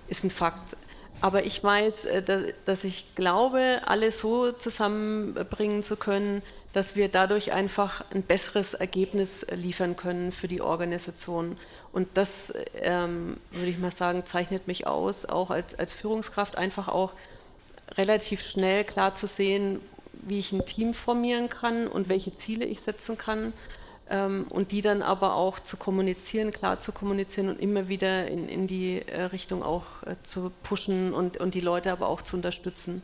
Ist 0.07 0.23
ein 0.23 0.31
Fakt. 0.31 0.77
Aber 1.23 1.45
ich 1.45 1.63
weiß, 1.63 2.05
äh, 2.07 2.53
dass 2.65 2.85
ich 2.85 3.15
glaube, 3.15 3.81
alles 3.87 4.21
so 4.21 4.51
zusammenbringen 4.51 5.83
zu 5.85 5.97
können, 5.97 6.43
dass 6.73 6.97
wir 6.97 7.09
dadurch 7.09 7.53
einfach 7.53 8.05
ein 8.11 8.23
besseres 8.23 8.75
Ergebnis 8.75 9.47
liefern 9.55 9.95
können 9.95 10.33
für 10.33 10.49
die 10.49 10.61
Organisation. 10.61 11.57
Und 11.93 12.09
das, 12.15 12.53
ähm, 12.75 13.37
würde 13.53 13.71
ich 13.71 13.79
mal 13.79 13.93
sagen, 13.93 14.27
zeichnet 14.27 14.67
mich 14.67 14.87
aus, 14.87 15.25
auch 15.25 15.51
als, 15.51 15.79
als 15.79 15.93
Führungskraft 15.93 16.59
einfach 16.59 16.89
auch 16.89 17.13
relativ 17.97 18.43
schnell 18.43 18.85
klar 18.85 19.15
zu 19.15 19.29
sehen, 19.29 19.81
wie 20.13 20.41
ich 20.41 20.51
ein 20.51 20.67
Team 20.67 20.93
formieren 20.93 21.49
kann 21.49 21.87
und 21.87 22.09
welche 22.09 22.35
Ziele 22.35 22.65
ich 22.65 22.81
setzen 22.81 23.17
kann 23.17 23.53
ähm, 24.13 24.47
und 24.51 24.71
die 24.73 24.83
dann 24.83 25.03
aber 25.03 25.35
auch 25.35 25.59
zu 25.59 25.77
kommunizieren, 25.77 26.53
klar 26.53 26.79
zu 26.79 26.93
kommunizieren 26.93 27.49
und 27.49 27.59
immer 27.59 27.89
wieder 27.89 28.29
in, 28.29 28.49
in 28.49 28.67
die 28.67 29.01
äh, 29.01 29.23
Richtung 29.23 29.63
auch 29.63 29.85
äh, 30.05 30.17
zu 30.23 30.53
pushen 30.63 31.15
und, 31.15 31.39
und 31.39 31.55
die 31.55 31.61
Leute 31.61 31.91
aber 31.91 32.09
auch 32.09 32.23
zu 32.23 32.37
unterstützen. 32.37 33.03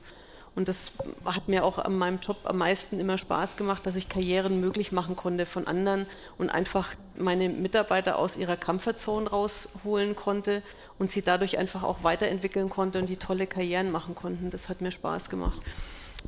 Und 0.54 0.68
das 0.68 0.92
hat 1.24 1.48
mir 1.48 1.64
auch 1.64 1.78
an 1.78 1.96
meinem 1.96 2.18
Job 2.18 2.38
am 2.44 2.58
meisten 2.58 2.98
immer 2.98 3.16
Spaß 3.16 3.56
gemacht, 3.56 3.86
dass 3.86 3.96
ich 3.96 4.08
Karrieren 4.08 4.60
möglich 4.60 4.92
machen 4.92 5.14
konnte 5.14 5.46
von 5.46 5.66
anderen 5.66 6.04
und 6.36 6.50
einfach 6.50 6.90
meine 7.16 7.48
Mitarbeiter 7.48 8.18
aus 8.18 8.36
ihrer 8.36 8.56
Comfortzone 8.56 9.30
rausholen 9.30 10.16
konnte 10.16 10.62
und 10.98 11.10
sie 11.12 11.22
dadurch 11.22 11.58
einfach 11.58 11.84
auch 11.84 12.02
weiterentwickeln 12.02 12.70
konnte 12.70 12.98
und 12.98 13.06
die 13.08 13.16
tolle 13.16 13.46
Karrieren 13.46 13.92
machen 13.92 14.14
konnten. 14.14 14.50
Das 14.50 14.68
hat 14.68 14.80
mir 14.80 14.90
Spaß 14.90 15.30
gemacht. 15.30 15.60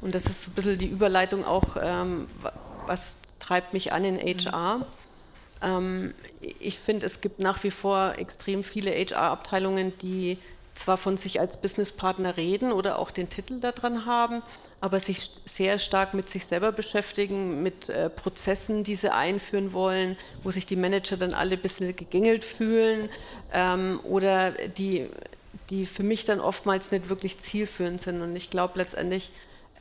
Und 0.01 0.15
das 0.15 0.27
ist 0.27 0.45
so 0.45 0.53
ein 0.53 0.55
bisschen 0.55 0.79
die 0.79 0.87
Überleitung 0.87 1.45
auch, 1.45 1.77
ähm, 1.83 2.29
was 2.91 3.19
treibt 3.39 3.73
mich 3.73 3.93
an 3.93 4.05
in 4.05 4.19
HR. 4.19 4.85
Ähm, 5.63 6.13
ich 6.41 6.79
finde, 6.79 7.07
es 7.07 7.21
gibt 7.21 7.39
nach 7.39 7.63
wie 7.63 7.71
vor 7.71 8.15
extrem 8.19 8.65
viele 8.65 8.91
HR-Abteilungen, 8.91 9.97
die 9.99 10.39
zwar 10.75 10.97
von 10.97 11.17
sich 11.17 11.39
als 11.39 11.59
Businesspartner 11.59 12.37
reden 12.37 12.73
oder 12.73 12.99
auch 12.99 13.11
den 13.11 13.29
Titel 13.29 13.61
daran 13.61 14.07
haben, 14.07 14.43
aber 14.81 14.99
sich 14.99 15.31
sehr 15.45 15.79
stark 15.79 16.15
mit 16.15 16.31
sich 16.31 16.47
selber 16.47 16.73
beschäftigen, 16.73 17.63
mit 17.63 17.91
äh, 17.91 18.11
Prozessen, 18.11 18.83
die 18.83 18.97
sie 18.97 19.13
einführen 19.13 19.73
wollen, 19.73 20.17
wo 20.43 20.51
sich 20.51 20.67
die 20.67 20.77
Manager 20.77 21.17
dann 21.17 21.35
alle 21.35 21.57
ein 21.57 21.63
bisschen 21.63 21.95
gegängelt 21.95 22.45
fühlen 22.45 23.09
ähm, 23.53 24.01
oder 24.05 24.53
die, 24.53 25.07
die 25.69 25.87
für 25.87 26.03
mich 26.03 26.25
dann 26.25 26.41
oftmals 26.41 26.91
nicht 26.91 27.09
wirklich 27.09 27.39
zielführend 27.39 28.01
sind. 28.01 28.23
Und 28.23 28.35
ich 28.35 28.51
glaube 28.51 28.79
letztendlich, 28.79 29.31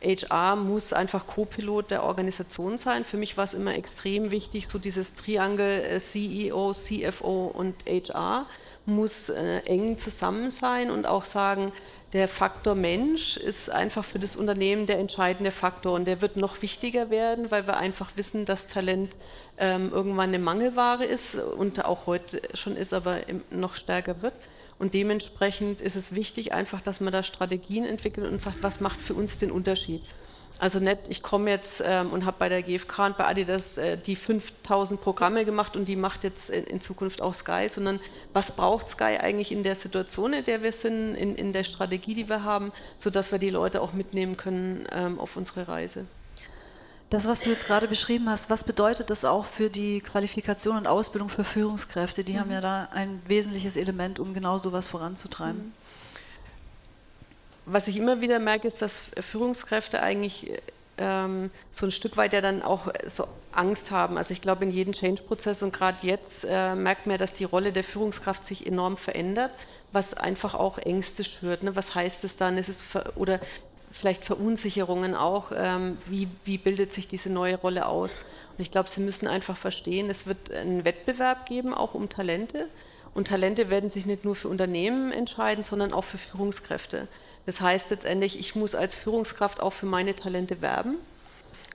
HR 0.01 0.55
muss 0.55 0.93
einfach 0.93 1.27
Co-Pilot 1.27 1.91
der 1.91 2.03
Organisation 2.03 2.77
sein. 2.77 3.03
Für 3.03 3.17
mich 3.17 3.37
war 3.37 3.43
es 3.43 3.53
immer 3.53 3.75
extrem 3.75 4.31
wichtig, 4.31 4.67
so 4.67 4.79
dieses 4.79 5.15
Triangel 5.15 5.81
äh, 5.81 5.99
CEO, 5.99 6.73
CFO 6.73 7.51
und 7.53 7.75
HR 7.85 8.45
muss 8.85 9.29
äh, 9.29 9.57
eng 9.65 9.97
zusammen 9.97 10.51
sein 10.51 10.89
und 10.89 11.05
auch 11.05 11.25
sagen, 11.25 11.71
der 12.13 12.27
Faktor 12.27 12.73
Mensch 12.73 13.37
ist 13.37 13.69
einfach 13.69 14.03
für 14.03 14.17
das 14.17 14.35
Unternehmen 14.35 14.87
der 14.87 14.97
entscheidende 14.97 15.51
Faktor 15.51 15.93
und 15.93 16.05
der 16.05 16.21
wird 16.21 16.37
noch 16.37 16.61
wichtiger 16.61 17.11
werden, 17.11 17.51
weil 17.51 17.67
wir 17.67 17.77
einfach 17.77 18.11
wissen, 18.15 18.45
dass 18.45 18.67
Talent 18.67 19.15
ähm, 19.59 19.91
irgendwann 19.93 20.29
eine 20.29 20.39
Mangelware 20.39 21.05
ist 21.05 21.35
und 21.35 21.85
auch 21.85 22.07
heute 22.07 22.41
schon 22.55 22.77
ist, 22.77 22.93
aber 22.93 23.19
noch 23.51 23.75
stärker 23.75 24.21
wird. 24.23 24.33
Und 24.79 24.93
dementsprechend 24.93 25.81
ist 25.81 25.97
es 25.97 26.15
wichtig 26.15 26.53
einfach, 26.53 26.81
dass 26.81 27.01
man 27.01 27.11
da 27.11 27.21
Strategien 27.21 27.85
entwickelt 27.85 28.31
und 28.31 28.41
sagt, 28.41 28.63
was 28.63 28.79
macht 28.79 29.01
für 29.01 29.13
uns 29.13 29.37
den 29.37 29.51
Unterschied. 29.51 30.01
Also 30.57 30.79
nicht, 30.79 31.07
ich 31.07 31.21
komme 31.21 31.51
jetzt 31.51 31.81
ähm, 31.85 32.11
und 32.11 32.25
habe 32.25 32.35
bei 32.37 32.49
der 32.49 32.63
GfK 32.63 33.05
und 33.05 33.17
bei 33.17 33.25
Adidas 33.25 33.77
äh, 33.77 33.97
die 33.97 34.17
5000 34.17 34.99
Programme 34.99 35.45
gemacht 35.45 35.77
und 35.77 35.85
die 35.85 35.95
macht 35.95 36.25
jetzt 36.25 36.49
in, 36.49 36.65
in, 36.65 36.81
Zukunft 36.81 37.21
auch 37.21 37.33
Sky, 37.33 37.67
sondern 37.69 38.01
was 38.33 38.55
braucht 38.55 38.89
Sky 38.89 39.17
eigentlich 39.19 39.53
in 39.53 39.63
der 39.63 39.77
Situation, 39.77 40.33
in 40.33 40.43
der 40.43 40.61
wir 40.61 40.73
sind, 40.73 41.15
in, 41.15 41.35
in 41.35 41.53
der 41.53 41.63
Strategie, 41.63 42.13
die 42.13 42.27
wir 42.27 42.43
haben, 42.43 42.73
sodass 42.97 43.31
wir 43.31 43.39
die 43.39 43.49
Leute 43.49 43.81
auch 43.81 43.93
mitnehmen 43.93 44.35
können 44.35 44.85
ähm, 44.91 45.17
auf 45.17 45.37
unsere 45.37 45.69
Reise. 45.69 46.05
Das, 47.09 47.27
was 47.27 47.41
du 47.41 47.49
jetzt 47.49 47.65
gerade 47.65 47.87
beschrieben 47.87 48.29
hast, 48.29 48.49
was 48.49 48.63
bedeutet 48.63 49.09
das 49.09 49.25
auch 49.25 49.45
für 49.45 49.69
die 49.69 49.99
Qualifikation 49.99 50.77
und 50.77 50.85
Ausbildung 50.85 51.29
für 51.29 51.43
Führungskräfte? 51.43 52.23
Die 52.23 52.33
mhm. 52.33 52.39
haben 52.39 52.51
ja 52.51 52.61
da 52.61 52.89
ein 52.91 53.21
wesentliches 53.27 53.77
Element, 53.77 54.19
um 54.19 54.33
genau 54.33 54.57
sowas 54.59 54.87
voranzutreiben. 54.87 55.57
Mhm 55.59 55.73
was 57.71 57.87
ich 57.87 57.97
immer 57.97 58.21
wieder 58.21 58.39
merke, 58.39 58.67
ist, 58.67 58.81
dass 58.81 59.01
Führungskräfte 59.19 60.01
eigentlich 60.01 60.51
ähm, 60.97 61.51
so 61.71 61.85
ein 61.85 61.91
Stück 61.91 62.17
weit 62.17 62.33
ja 62.33 62.41
dann 62.41 62.61
auch 62.61 62.87
so 63.05 63.27
Angst 63.51 63.91
haben. 63.91 64.17
Also 64.17 64.33
ich 64.33 64.41
glaube, 64.41 64.65
in 64.65 64.71
jedem 64.71 64.93
Change-Prozess 64.93 65.61
und 65.63 65.71
gerade 65.71 65.97
jetzt 66.01 66.45
äh, 66.49 66.75
merkt 66.75 67.07
man, 67.07 67.17
dass 67.17 67.33
die 67.33 67.43
Rolle 67.43 67.71
der 67.71 67.83
Führungskraft 67.83 68.45
sich 68.45 68.65
enorm 68.65 68.97
verändert, 68.97 69.51
was 69.91 70.13
einfach 70.13 70.55
auch 70.55 70.77
Ängste 70.79 71.23
schürt. 71.23 71.63
Ne? 71.63 71.75
Was 71.75 71.95
heißt 71.95 72.23
es 72.23 72.35
dann? 72.35 72.57
Ist 72.57 72.69
es 72.69 72.83
oder 73.15 73.39
vielleicht 73.91 74.25
Verunsicherungen 74.25 75.15
auch? 75.15 75.51
Ähm, 75.55 75.97
wie, 76.07 76.27
wie 76.45 76.57
bildet 76.57 76.93
sich 76.93 77.07
diese 77.07 77.29
neue 77.29 77.55
Rolle 77.55 77.85
aus? 77.85 78.11
Und 78.57 78.61
ich 78.61 78.71
glaube, 78.71 78.89
Sie 78.89 79.01
müssen 79.01 79.27
einfach 79.27 79.57
verstehen, 79.57 80.09
es 80.09 80.27
wird 80.27 80.51
einen 80.51 80.85
Wettbewerb 80.85 81.45
geben, 81.45 81.73
auch 81.73 81.93
um 81.93 82.09
Talente. 82.09 82.67
Und 83.13 83.27
Talente 83.27 83.69
werden 83.69 83.89
sich 83.89 84.05
nicht 84.05 84.25
nur 84.25 84.35
für 84.35 84.49
Unternehmen 84.49 85.11
entscheiden, 85.11 85.63
sondern 85.63 85.93
auch 85.93 86.03
für 86.03 86.17
Führungskräfte. 86.17 87.07
Das 87.45 87.61
heißt 87.61 87.89
letztendlich, 87.89 88.39
ich 88.39 88.55
muss 88.55 88.75
als 88.75 88.95
Führungskraft 88.95 89.59
auch 89.59 89.73
für 89.73 89.87
meine 89.87 90.15
Talente 90.15 90.61
werben 90.61 90.97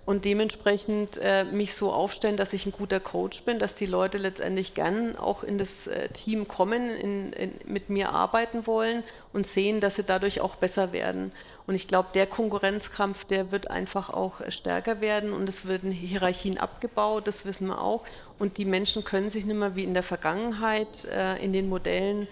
und 0.07 0.25
dementsprechend 0.25 1.19
äh, 1.19 1.45
mich 1.45 1.75
so 1.75 1.93
aufstellen, 1.93 2.37
dass 2.37 2.53
ich 2.53 2.67
ein 2.67 2.73
guter 2.73 3.01
Coach 3.01 3.43
bin, 3.45 3.59
dass 3.59 3.75
die 3.75 3.87
Leute 3.87 4.19
letztendlich 4.19 4.75
gern 4.75 5.17
auch 5.17 5.43
in 5.43 5.57
das 5.57 5.87
äh, 5.87 6.09
Team 6.11 6.47
kommen, 6.47 6.91
in, 6.91 7.33
in, 7.33 7.53
mit 7.65 7.89
mir 7.89 8.11
arbeiten 8.11 8.67
wollen 8.67 9.03
und 9.33 9.47
sehen, 9.47 9.81
dass 9.81 9.97
sie 9.97 10.05
dadurch 10.05 10.41
auch 10.41 10.57
besser 10.57 10.93
werden. 10.93 11.33
Und 11.67 11.75
ich 11.75 11.89
glaube, 11.89 12.09
der 12.13 12.27
Konkurrenzkampf, 12.27 13.25
der 13.25 13.51
wird 13.51 13.71
einfach 13.71 14.11
auch 14.11 14.41
stärker 14.49 15.01
werden 15.01 15.33
und 15.33 15.49
es 15.49 15.67
werden 15.67 15.91
Hierarchien 15.91 16.59
abgebaut, 16.59 17.27
das 17.27 17.47
wissen 17.47 17.69
wir 17.69 17.81
auch. 17.81 18.03
Und 18.39 18.59
die 18.59 18.67
Menschen 18.67 19.05
können 19.05 19.31
sich 19.31 19.47
nicht 19.47 19.57
mehr 19.57 19.75
wie 19.75 19.85
in 19.85 19.95
der 19.95 20.03
Vergangenheit 20.03 21.07
äh, 21.07 21.43
in 21.43 21.55
den 21.55 21.69
Modellen 21.69 22.29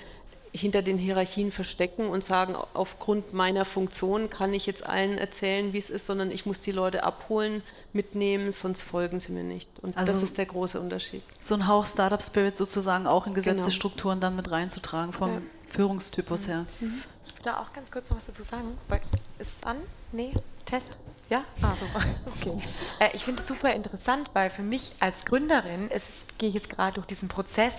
hinter 0.53 0.83
den 0.83 0.99
Hierarchien 0.99 1.51
verstecken 1.51 2.09
und 2.09 2.25
sagen, 2.25 2.55
aufgrund 2.75 3.33
meiner 3.33 3.65
Funktion 3.65 4.29
kann 4.29 4.53
ich 4.53 4.67
jetzt 4.67 4.87
allen 4.87 5.17
erzählen, 5.17 5.73
wie 5.73 5.79
es 5.79 5.89
ist, 5.89 6.05
sondern 6.05 6.31
ich 6.31 6.45
muss 6.45 6.61
die 6.61 6.73
Leute 6.73 7.05
abholen, 7.05 7.63
mitnehmen, 7.95 8.53
sonst 8.53 8.83
folgen 8.83 9.19
sie 9.19 9.33
mir 9.33 9.45
nicht. 9.45 9.71
Und 9.81 9.97
also 9.97 10.13
das 10.13 10.23
ist 10.23 10.37
der 10.37 10.47
große 10.47 10.79
Unterschied. 10.79 11.23
So 11.43 11.55
ein 11.55 11.67
Hauch 11.67 11.87
Startup 11.87 12.23
Spirit 12.23 12.57
sozusagen 12.57 13.07
auch 13.07 13.27
in 13.27 13.33
gesetzte 13.33 13.63
genau. 13.63 13.71
Strukturen 13.71 14.21
dann 14.21 14.37
mit 14.37 14.51
reinzutragen, 14.51 15.15
vom 15.15 15.33
ja. 15.33 15.41
Führungstypus 15.71 16.49
her. 16.49 16.67
Mhm. 16.81 17.03
Ich 17.25 17.33
würde 17.33 17.43
da 17.45 17.61
auch 17.61 17.73
ganz 17.73 17.91
kurz 17.91 18.11
noch 18.11 18.19
was 18.19 18.27
dazu 18.27 18.43
sagen. 18.43 18.77
Ist 19.39 19.57
es 19.57 19.63
an? 19.63 19.79
Nee? 20.13 20.33
Test? 20.67 20.99
Ja? 21.33 21.45
Ah, 21.63 21.75
super. 21.75 22.05
Okay. 22.43 22.61
Äh, 22.99 23.11
ich 23.15 23.25
finde 23.25 23.41
es 23.41 23.49
super 23.49 23.73
interessant, 23.73 24.29
weil 24.35 24.51
für 24.51 24.63
mich 24.63 24.93
als 25.01 25.25
Gründerin 25.25 25.89
gehe 26.37 26.49
ich 26.49 26.55
jetzt 26.55 26.69
gerade 26.69 26.95
durch 26.95 27.07
diesen 27.07 27.29
Prozess, 27.29 27.73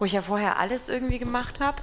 wo 0.00 0.06
ich 0.06 0.12
ja 0.12 0.22
vorher 0.22 0.58
alles 0.58 0.88
irgendwie 0.88 1.18
gemacht 1.18 1.60
habe 1.60 1.82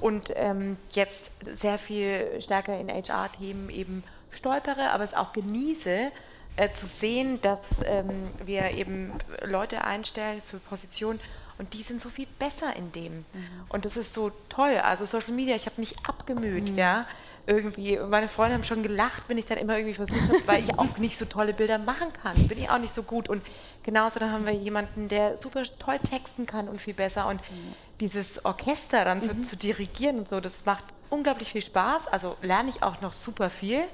und 0.00 0.32
ähm, 0.34 0.76
jetzt 0.90 1.30
sehr 1.44 1.78
viel 1.78 2.40
stärker 2.40 2.76
in 2.76 2.88
HR-Themen 2.88 3.70
eben 3.70 4.02
stolpere, 4.32 4.90
aber 4.90 5.04
es 5.04 5.14
auch 5.14 5.32
genieße, 5.32 6.10
äh, 6.56 6.72
zu 6.72 6.86
sehen, 6.86 7.40
dass 7.40 7.82
ähm, 7.84 8.28
wir 8.44 8.72
eben 8.72 9.12
Leute 9.44 9.84
einstellen 9.84 10.42
für 10.44 10.58
Positionen 10.58 11.20
und 11.56 11.72
die 11.72 11.82
sind 11.82 12.02
so 12.02 12.08
viel 12.08 12.26
besser 12.38 12.74
in 12.74 12.90
dem. 12.92 13.18
Mhm. 13.18 13.24
Und 13.68 13.84
das 13.84 13.96
ist 13.96 14.12
so 14.12 14.32
toll. 14.48 14.76
Also 14.82 15.04
Social 15.04 15.32
Media, 15.32 15.54
ich 15.54 15.66
habe 15.66 15.80
mich 15.80 15.94
abgemüht, 16.06 16.72
mhm. 16.72 16.78
ja. 16.78 17.06
Irgendwie, 17.46 17.98
meine 17.98 18.28
Freunde 18.28 18.54
haben 18.54 18.64
schon 18.64 18.82
gelacht, 18.82 19.24
wenn 19.28 19.38
ich 19.38 19.46
dann 19.46 19.58
immer 19.58 19.76
irgendwie 19.76 19.94
versucht 19.94 20.28
habe, 20.28 20.46
weil 20.46 20.64
ich 20.64 20.78
auch 20.78 20.96
nicht 20.98 21.16
so 21.16 21.26
tolle 21.26 21.52
Bilder 21.52 21.78
machen 21.78 22.08
kann. 22.22 22.48
Bin 22.48 22.58
ich 22.58 22.70
auch 22.70 22.78
nicht 22.78 22.94
so 22.94 23.02
gut. 23.02 23.28
Und 23.28 23.42
genauso 23.82 24.18
dann 24.18 24.32
haben 24.32 24.46
wir 24.46 24.52
jemanden, 24.52 25.08
der 25.08 25.36
super 25.36 25.62
toll 25.78 25.98
texten 26.00 26.46
kann 26.46 26.68
und 26.68 26.80
viel 26.80 26.94
besser. 26.94 27.28
Und 27.28 27.40
mhm. 27.40 27.74
dieses 28.00 28.44
Orchester 28.44 29.04
dann 29.04 29.22
zu, 29.22 29.34
mhm. 29.34 29.44
zu 29.44 29.56
dirigieren 29.56 30.18
und 30.18 30.28
so, 30.28 30.40
das 30.40 30.64
macht 30.64 30.84
unglaublich 31.10 31.52
viel 31.52 31.62
Spaß. 31.62 32.08
Also 32.08 32.36
lerne 32.42 32.70
ich 32.70 32.82
auch 32.82 33.00
noch 33.00 33.12
super 33.12 33.50
viel. 33.50 33.84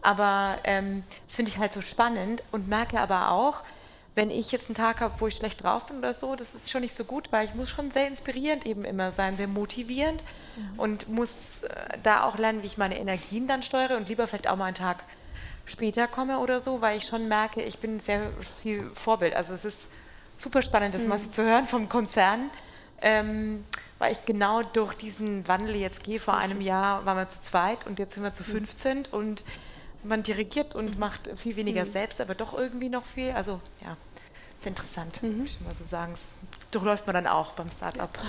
Aber 0.00 0.58
ähm, 0.64 1.04
das 1.26 1.36
finde 1.36 1.50
ich 1.50 1.58
halt 1.58 1.72
so 1.72 1.82
spannend 1.82 2.42
und 2.52 2.68
merke 2.68 2.98
aber 2.98 3.30
auch, 3.30 3.62
wenn 4.14 4.30
ich 4.30 4.52
jetzt 4.52 4.66
einen 4.66 4.74
Tag 4.74 5.00
habe, 5.00 5.14
wo 5.18 5.26
ich 5.26 5.36
schlecht 5.36 5.62
drauf 5.62 5.86
bin 5.86 5.98
oder 5.98 6.12
so, 6.12 6.36
das 6.36 6.54
ist 6.54 6.70
schon 6.70 6.82
nicht 6.82 6.96
so 6.96 7.04
gut, 7.04 7.32
weil 7.32 7.46
ich 7.46 7.54
muss 7.54 7.70
schon 7.70 7.90
sehr 7.90 8.06
inspirierend 8.06 8.66
eben 8.66 8.84
immer 8.84 9.10
sein, 9.10 9.36
sehr 9.36 9.48
motivierend 9.48 10.22
mhm. 10.56 10.78
und 10.78 11.08
muss 11.08 11.30
äh, 11.62 11.98
da 12.02 12.24
auch 12.24 12.36
lernen, 12.36 12.62
wie 12.62 12.66
ich 12.66 12.76
meine 12.76 12.98
Energien 12.98 13.48
dann 13.48 13.62
steuere 13.62 13.96
und 13.96 14.08
lieber 14.08 14.26
vielleicht 14.26 14.48
auch 14.48 14.56
mal 14.56 14.66
einen 14.66 14.74
Tag 14.74 15.04
später 15.64 16.06
komme 16.08 16.38
oder 16.38 16.60
so, 16.60 16.80
weil 16.82 16.98
ich 16.98 17.04
schon 17.04 17.28
merke, 17.28 17.62
ich 17.62 17.78
bin 17.78 18.00
sehr 18.00 18.20
viel 18.62 18.90
Vorbild. 18.94 19.34
Also 19.34 19.54
es 19.54 19.64
ist 19.64 19.88
super 20.36 20.60
spannend, 20.60 20.94
das 20.94 21.02
mhm. 21.02 21.08
mal 21.08 21.18
so 21.18 21.30
zu 21.30 21.42
hören 21.42 21.66
vom 21.66 21.88
Konzern, 21.88 22.50
ähm, 23.00 23.64
weil 23.98 24.12
ich 24.12 24.26
genau 24.26 24.62
durch 24.62 24.92
diesen 24.94 25.48
Wandel 25.48 25.76
jetzt 25.76 26.04
gehe. 26.04 26.20
Vor 26.20 26.36
einem 26.36 26.60
Jahr 26.60 27.06
waren 27.06 27.16
wir 27.16 27.28
zu 27.30 27.40
zweit 27.40 27.86
und 27.86 27.98
jetzt 27.98 28.14
sind 28.14 28.24
wir 28.24 28.34
zu 28.34 28.44
15 28.44 28.98
mhm. 28.98 29.04
und 29.10 29.44
man 30.04 30.22
dirigiert 30.22 30.74
und 30.74 30.94
mhm. 30.94 31.00
macht 31.00 31.30
viel 31.36 31.56
weniger 31.56 31.84
mhm. 31.84 31.92
selbst, 31.92 32.20
aber 32.20 32.34
doch 32.34 32.54
irgendwie 32.56 32.88
noch 32.88 33.04
viel. 33.04 33.32
Also 33.32 33.60
ja, 33.82 33.96
ist 34.58 34.66
interessant, 34.66 35.22
mhm. 35.22 35.44
ich 35.44 35.60
mal 35.60 35.74
so 35.74 35.84
sagen. 35.84 36.12
Das 36.12 36.34
durchläuft 36.70 37.06
man 37.06 37.14
dann 37.14 37.26
auch 37.26 37.52
beim 37.52 37.68
Startup. 37.70 38.10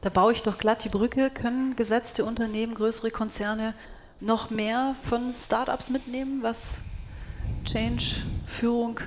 Da 0.00 0.10
baue 0.10 0.32
ich 0.32 0.42
doch 0.42 0.58
glatt 0.58 0.84
die 0.84 0.88
Brücke. 0.88 1.28
Können 1.28 1.74
gesetzte 1.74 2.24
Unternehmen, 2.24 2.74
größere 2.74 3.10
Konzerne 3.10 3.74
noch 4.20 4.50
mehr 4.50 4.94
von 5.02 5.32
Startups 5.32 5.90
mitnehmen, 5.90 6.42
was 6.42 6.78
Change, 7.64 8.22
Führung, 8.46 9.00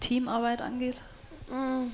Teamarbeit 0.00 0.62
angeht? 0.62 1.00
Mhm. 1.50 1.92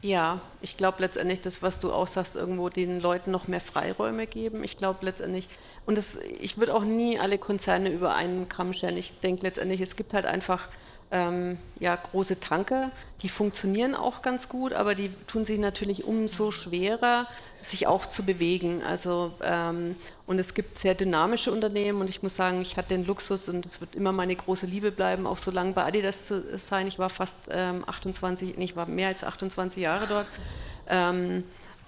Ja, 0.00 0.40
ich 0.60 0.76
glaube 0.76 1.00
letztendlich 1.00 1.40
das, 1.40 1.62
was 1.62 1.78
du 1.78 1.92
auch 1.92 2.08
sagst, 2.08 2.34
irgendwo 2.34 2.68
den 2.68 3.00
Leuten 3.00 3.30
noch 3.30 3.46
mehr 3.46 3.60
Freiräume 3.60 4.26
geben. 4.26 4.64
Ich 4.64 4.76
glaube 4.76 5.04
letztendlich, 5.04 5.48
und 5.86 5.96
das, 5.96 6.18
ich 6.40 6.58
würde 6.58 6.74
auch 6.74 6.84
nie 6.84 7.18
alle 7.18 7.38
Konzerne 7.38 7.90
über 7.90 8.14
einen 8.14 8.48
Kamm 8.48 8.72
scheren. 8.72 8.96
Ich 8.96 9.18
denke 9.20 9.42
letztendlich, 9.42 9.80
es 9.80 9.96
gibt 9.96 10.14
halt 10.14 10.26
einfach 10.26 10.68
ähm, 11.12 11.58
ja, 11.78 11.94
große 11.94 12.40
Tanker, 12.40 12.90
die 13.20 13.28
funktionieren 13.28 13.94
auch 13.94 14.22
ganz 14.22 14.48
gut, 14.48 14.72
aber 14.72 14.94
die 14.94 15.10
tun 15.26 15.44
sich 15.44 15.58
natürlich 15.58 16.04
umso 16.04 16.50
schwerer, 16.50 17.26
sich 17.60 17.86
auch 17.86 18.06
zu 18.06 18.24
bewegen. 18.24 18.82
Also, 18.82 19.32
ähm, 19.44 19.94
und 20.26 20.38
es 20.38 20.54
gibt 20.54 20.78
sehr 20.78 20.94
dynamische 20.94 21.52
Unternehmen 21.52 22.00
und 22.00 22.08
ich 22.08 22.22
muss 22.22 22.34
sagen, 22.34 22.62
ich 22.62 22.78
hatte 22.78 22.88
den 22.88 23.04
Luxus 23.04 23.50
und 23.50 23.66
es 23.66 23.82
wird 23.82 23.94
immer 23.94 24.12
meine 24.12 24.34
große 24.34 24.64
Liebe 24.64 24.90
bleiben, 24.90 25.26
auch 25.26 25.36
so 25.36 25.50
lange 25.50 25.72
bei 25.72 25.84
Adidas 25.84 26.26
zu 26.26 26.58
sein. 26.58 26.86
Ich 26.86 26.98
war 26.98 27.10
fast 27.10 27.36
ähm, 27.50 27.84
28, 27.86 28.56
ich 28.56 28.74
war 28.74 28.86
mehr 28.86 29.08
als 29.08 29.22
28 29.22 29.82
Jahre 29.82 30.06
dort. 30.06 30.26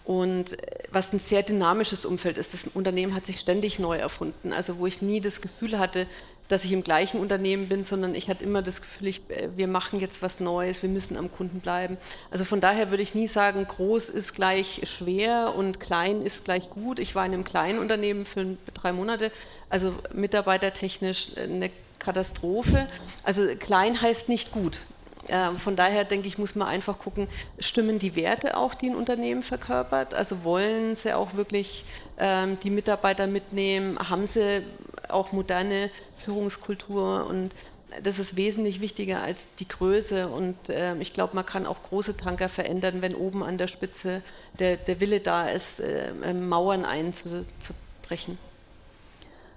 Und 0.05 0.59
was 0.91 1.13
ein 1.15 1.19
sehr 1.19 1.43
dynamisches 1.43 2.05
Umfeld 2.05 2.37
ist, 2.37 2.53
das 2.53 2.65
Unternehmen 2.75 3.15
hat 3.15 3.25
sich 3.25 3.41
ständig 3.41 3.79
neu 3.79 3.97
erfunden. 3.97 4.53
Also 4.53 4.79
wo 4.79 4.87
ich 4.87 5.01
nie 5.01 5.21
das 5.21 5.41
Gefühl 5.41 5.79
hatte, 5.79 6.07
dass 6.49 6.65
ich 6.65 6.73
im 6.73 6.85
gleichen 6.85 7.21
Unternehmen 7.21 7.69
bin, 7.69 7.85
sondern 7.85 8.15
ich 8.15 8.29
hatte 8.29 8.45
immer 8.45 8.61
das 8.61 8.83
Gefühl, 8.83 9.09
ich, 9.09 9.23
äh, 9.31 9.49
wir 9.57 9.67
machen 9.67 10.01
jetzt 10.01 10.21
was 10.21 10.41
Neues, 10.41 10.83
wir 10.83 10.91
müssen 10.91 11.17
am 11.17 11.33
Kunden 11.33 11.61
bleiben. 11.61 11.97
Also 12.31 12.45
von 12.45 12.61
daher 12.61 12.91
würde 12.91 13.03
ich 13.03 13.15
nie 13.15 13.27
sagen, 13.27 13.67
groß 13.67 14.11
ist 14.11 14.35
gleich 14.35 14.83
schwer 14.85 15.55
und 15.57 15.81
klein 15.81 16.21
ist 16.21 16.45
gleich 16.45 16.69
gut. 16.69 16.99
Ich 16.99 17.15
war 17.15 17.25
in 17.25 17.33
einem 17.33 17.45
kleinen 17.45 17.79
Unternehmen 17.79 18.27
für 18.27 18.59
drei 18.75 18.93
Monate, 18.93 19.33
also 19.71 19.95
mitarbeitertechnisch 20.13 21.31
eine 21.37 21.71
Katastrophe. 21.99 22.89
Also 23.23 23.47
klein 23.59 24.03
heißt 24.03 24.29
nicht 24.29 24.53
gut. 24.53 24.81
Ähm, 25.29 25.59
von 25.59 25.77
daher 25.77 26.05
denke 26.05 26.29
ich, 26.29 26.39
muss 26.39 26.55
man 26.55 26.69
einfach 26.69 26.99
gucken, 26.99 27.29
stimmen 27.59 27.99
die 27.99 28.17
Werte 28.17 28.57
auch, 28.57 28.75
die 28.75 28.91
ein 28.91 28.97
Unternehmen 28.97 29.43
verkörpert? 29.43 30.15
Also 30.15 30.45
wollen 30.45 30.95
sie 30.97 31.15
auch 31.15 31.35
wirklich 31.35 31.85
ähm, 32.19 32.59
die 32.61 32.71
Mitarbeiter 32.71 33.27
mitnehmen? 33.27 33.99
Haben 33.99 34.27
sie 34.27 34.63
auch 35.09 35.33
moderne 35.33 35.91
Führungskultur 36.19 37.27
und 37.27 37.55
das 38.03 38.19
ist 38.19 38.37
wesentlich 38.37 38.81
wichtiger 38.81 39.23
als 39.23 39.55
die 39.57 39.69
Größe. 39.69 40.29
Und 40.29 40.69
äh, 40.69 40.97
ich 40.97 41.13
glaube, 41.13 41.35
man 41.35 41.47
kann 41.47 41.67
auch 41.67 41.83
große 41.83 42.17
Tanker 42.17 42.49
verändern, 42.49 43.03
wenn 43.03 43.15
oben 43.15 43.43
an 43.43 43.59
der 43.59 43.69
Spitze 43.69 44.23
der, 44.59 44.77
der 44.77 45.01
Wille 45.01 45.21
da 45.21 45.49
ist, 45.49 45.81
äh, 45.81 46.11
ähm, 46.25 46.49
Mauern 46.49 46.85
einzubrechen. 46.85 48.39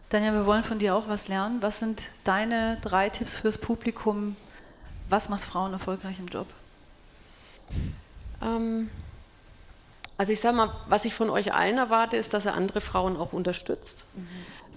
Daniel, 0.10 0.34
wir 0.34 0.46
wollen 0.46 0.64
von 0.64 0.80
dir 0.80 0.96
auch 0.96 1.08
was 1.08 1.28
lernen. 1.28 1.62
Was 1.62 1.80
sind 1.80 2.08
deine 2.24 2.78
drei 2.82 3.10
Tipps 3.10 3.36
fürs 3.36 3.58
Publikum? 3.58 4.36
Was 5.10 5.30
macht 5.30 5.42
Frauen 5.42 5.74
erfolgreich 5.74 6.20
im 6.20 6.28
Job? 6.28 6.48
Ähm, 8.42 8.90
also 10.18 10.34
ich 10.34 10.40
sage 10.40 10.58
mal, 10.58 10.72
was 10.90 11.06
ich 11.06 11.14
von 11.14 11.30
euch 11.30 11.54
allen 11.54 11.78
erwarte, 11.78 12.18
ist, 12.18 12.34
dass 12.34 12.46
ihr 12.46 12.54
andere 12.54 12.82
Frauen 12.82 13.18
auch 13.18 13.34
unterstützt. 13.34 14.06
Mhm. 14.16 14.28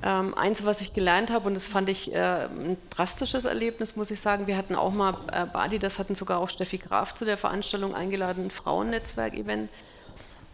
Ähm, 0.02 0.34
eins, 0.34 0.64
was 0.64 0.80
ich 0.80 0.94
gelernt 0.94 1.30
habe, 1.30 1.46
und 1.46 1.54
das 1.54 1.66
fand 1.66 1.88
ich 1.90 2.14
äh, 2.14 2.44
ein 2.46 2.78
drastisches 2.88 3.44
Erlebnis, 3.44 3.96
muss 3.96 4.10
ich 4.10 4.20
sagen, 4.20 4.46
wir 4.46 4.56
hatten 4.56 4.74
auch 4.74 4.92
mal 4.92 5.14
äh, 5.30 5.44
Badi, 5.44 5.78
das 5.78 5.98
hatten 5.98 6.14
sogar 6.14 6.38
auch 6.38 6.48
Steffi 6.48 6.78
Graf 6.78 7.14
zu 7.14 7.26
der 7.26 7.36
Veranstaltung 7.36 7.94
eingeladen, 7.94 8.46
ein 8.46 8.50
Frauennetzwerk-Event. 8.50 9.68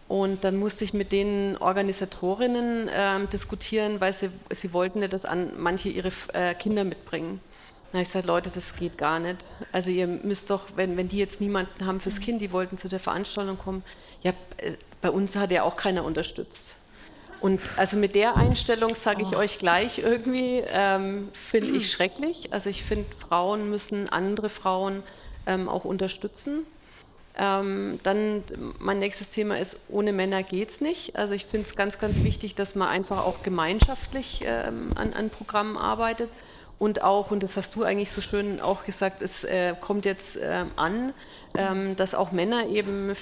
Und 0.08 0.44
dann 0.44 0.56
musste 0.56 0.84
ich 0.84 0.94
mit 0.94 1.10
den 1.10 1.56
Organisatorinnen 1.58 2.88
äh, 2.88 3.26
diskutieren, 3.26 4.00
weil 4.00 4.12
sie, 4.12 4.30
sie 4.50 4.72
wollten 4.72 5.02
ja, 5.02 5.08
dass 5.08 5.24
an 5.24 5.52
manche 5.56 5.88
ihre 5.88 6.10
äh, 6.32 6.54
Kinder 6.54 6.84
mitbringen. 6.84 7.40
Habe 7.96 8.02
ich 8.02 8.08
gesagt, 8.08 8.26
Leute, 8.26 8.50
das 8.50 8.76
geht 8.76 8.98
gar 8.98 9.18
nicht. 9.18 9.44
Also 9.72 9.90
ihr 9.90 10.06
müsst 10.06 10.50
doch, 10.50 10.64
wenn, 10.76 10.96
wenn 10.96 11.08
die 11.08 11.18
jetzt 11.18 11.40
niemanden 11.40 11.86
haben 11.86 12.00
fürs 12.00 12.20
Kind, 12.20 12.40
die 12.40 12.52
wollten 12.52 12.76
zu 12.76 12.88
der 12.88 13.00
Veranstaltung 13.00 13.58
kommen, 13.58 13.82
ja, 14.22 14.32
äh, 14.58 14.74
bei 15.00 15.10
uns 15.10 15.34
hat 15.36 15.50
ja 15.50 15.62
auch 15.62 15.76
keiner 15.76 16.04
unterstützt. 16.04 16.74
Und 17.40 17.60
also 17.76 17.96
mit 17.96 18.14
der 18.14 18.36
Einstellung 18.36 18.94
sage 18.94 19.22
ich 19.22 19.34
oh. 19.34 19.38
euch 19.38 19.58
gleich 19.58 19.98
irgendwie, 19.98 20.62
ähm, 20.68 21.28
finde 21.32 21.76
ich 21.76 21.90
schrecklich. 21.90 22.52
Also 22.52 22.70
ich 22.70 22.82
finde, 22.82 23.06
Frauen 23.14 23.70
müssen 23.70 24.08
andere 24.08 24.48
Frauen 24.48 25.02
ähm, 25.46 25.68
auch 25.68 25.84
unterstützen. 25.84 26.66
Ähm, 27.38 28.00
dann 28.02 28.42
mein 28.78 28.98
nächstes 28.98 29.28
Thema 29.30 29.58
ist, 29.58 29.78
ohne 29.88 30.12
Männer 30.12 30.42
geht 30.42 30.70
es 30.70 30.80
nicht. 30.80 31.16
Also 31.16 31.34
ich 31.34 31.44
finde 31.44 31.66
es 31.68 31.76
ganz, 31.76 31.98
ganz 31.98 32.24
wichtig, 32.24 32.54
dass 32.54 32.74
man 32.74 32.88
einfach 32.88 33.24
auch 33.24 33.42
gemeinschaftlich 33.42 34.40
ähm, 34.44 34.90
an, 34.96 35.12
an 35.12 35.30
Programmen 35.30 35.76
arbeitet 35.76 36.30
und 36.78 37.02
auch, 37.02 37.30
und 37.30 37.42
das 37.42 37.56
hast 37.56 37.74
du 37.74 37.84
eigentlich 37.84 38.10
so 38.10 38.20
schön 38.20 38.60
auch 38.60 38.84
gesagt, 38.84 39.22
es 39.22 39.44
äh, 39.44 39.74
kommt 39.80 40.04
jetzt 40.04 40.36
äh, 40.36 40.64
an, 40.76 41.14
ähm, 41.56 41.96
dass 41.96 42.14
auch 42.14 42.32
Männer 42.32 42.66
eben 42.68 43.14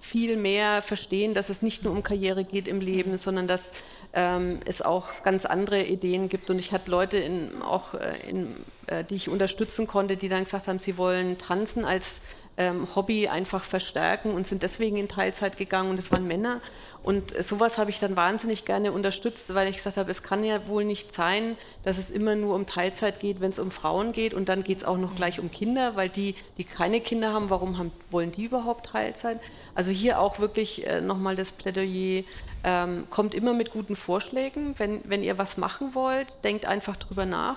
viel 0.00 0.36
mehr 0.36 0.80
verstehen, 0.80 1.34
dass 1.34 1.48
es 1.48 1.60
nicht 1.60 1.82
nur 1.82 1.92
um 1.92 2.04
Karriere 2.04 2.44
geht 2.44 2.68
im 2.68 2.80
Leben, 2.80 3.16
sondern 3.16 3.48
dass 3.48 3.72
ähm, 4.12 4.60
es 4.64 4.80
auch 4.80 5.08
ganz 5.24 5.44
andere 5.44 5.82
Ideen 5.82 6.28
gibt. 6.28 6.50
Und 6.50 6.58
ich 6.60 6.72
hatte 6.72 6.90
Leute, 6.90 7.16
in, 7.16 7.62
auch 7.62 7.94
äh, 7.94 8.28
in, 8.28 8.56
äh, 8.86 9.02
die 9.02 9.16
ich 9.16 9.28
unterstützen 9.28 9.88
konnte, 9.88 10.16
die 10.16 10.28
dann 10.28 10.44
gesagt 10.44 10.68
haben, 10.68 10.78
sie 10.78 10.96
wollen 10.96 11.36
tanzen 11.36 11.84
als 11.84 12.20
ähm, 12.60 12.86
Hobby 12.94 13.26
einfach 13.26 13.64
verstärken 13.64 14.32
und 14.32 14.46
sind 14.46 14.62
deswegen 14.62 14.98
in 14.98 15.08
Teilzeit 15.08 15.56
gegangen. 15.56 15.88
Und 15.88 15.98
es 15.98 16.12
waren 16.12 16.26
Männer. 16.26 16.60
Und 17.02 17.32
sowas 17.42 17.78
habe 17.78 17.88
ich 17.88 17.98
dann 17.98 18.14
wahnsinnig 18.16 18.66
gerne 18.66 18.92
unterstützt, 18.92 19.54
weil 19.54 19.68
ich 19.68 19.76
gesagt 19.76 19.96
habe, 19.96 20.10
es 20.10 20.22
kann 20.22 20.44
ja 20.44 20.68
wohl 20.68 20.84
nicht 20.84 21.10
sein, 21.10 21.56
dass 21.84 21.96
es 21.96 22.10
immer 22.10 22.34
nur 22.34 22.54
um 22.54 22.66
Teilzeit 22.66 23.18
geht, 23.18 23.40
wenn 23.40 23.50
es 23.50 23.58
um 23.58 23.70
Frauen 23.70 24.12
geht 24.12 24.34
und 24.34 24.50
dann 24.50 24.62
geht 24.62 24.78
es 24.78 24.84
auch 24.84 24.98
noch 24.98 25.16
gleich 25.16 25.40
um 25.40 25.50
Kinder, 25.50 25.96
weil 25.96 26.10
die, 26.10 26.34
die 26.58 26.64
keine 26.64 27.00
Kinder 27.00 27.32
haben, 27.32 27.48
warum 27.48 27.78
haben, 27.78 27.90
wollen 28.10 28.32
die 28.32 28.44
überhaupt 28.44 28.86
Teilzeit? 28.86 29.40
Also 29.74 29.90
hier 29.90 30.20
auch 30.20 30.38
wirklich 30.38 30.86
äh, 30.86 31.00
nochmal 31.00 31.36
das 31.36 31.52
Plädoyer, 31.52 32.24
ähm, 32.64 33.06
kommt 33.08 33.34
immer 33.34 33.54
mit 33.54 33.70
guten 33.70 33.96
Vorschlägen. 33.96 34.74
Wenn, 34.76 35.00
wenn 35.04 35.22
ihr 35.22 35.38
was 35.38 35.56
machen 35.56 35.94
wollt, 35.94 36.44
denkt 36.44 36.66
einfach 36.66 36.96
drüber 36.96 37.24
nach 37.24 37.56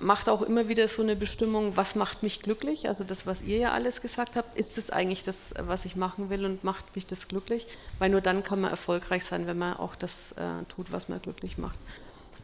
macht 0.00 0.28
auch 0.28 0.42
immer 0.42 0.68
wieder 0.68 0.88
so 0.88 1.02
eine 1.02 1.16
Bestimmung, 1.16 1.76
was 1.76 1.94
macht 1.94 2.22
mich 2.22 2.40
glücklich? 2.40 2.88
Also 2.88 3.04
das, 3.04 3.26
was 3.26 3.42
ihr 3.42 3.58
ja 3.58 3.72
alles 3.72 4.00
gesagt 4.00 4.36
habt, 4.36 4.56
ist 4.56 4.76
das 4.76 4.90
eigentlich 4.90 5.24
das, 5.24 5.54
was 5.58 5.84
ich 5.84 5.96
machen 5.96 6.30
will 6.30 6.44
und 6.44 6.64
macht 6.64 6.94
mich 6.94 7.06
das 7.06 7.28
glücklich? 7.28 7.66
Weil 7.98 8.10
nur 8.10 8.20
dann 8.20 8.42
kann 8.42 8.60
man 8.60 8.70
erfolgreich 8.70 9.24
sein, 9.24 9.46
wenn 9.46 9.58
man 9.58 9.76
auch 9.76 9.96
das 9.96 10.32
äh, 10.32 10.64
tut, 10.68 10.92
was 10.92 11.08
man 11.08 11.20
glücklich 11.20 11.58
macht. 11.58 11.78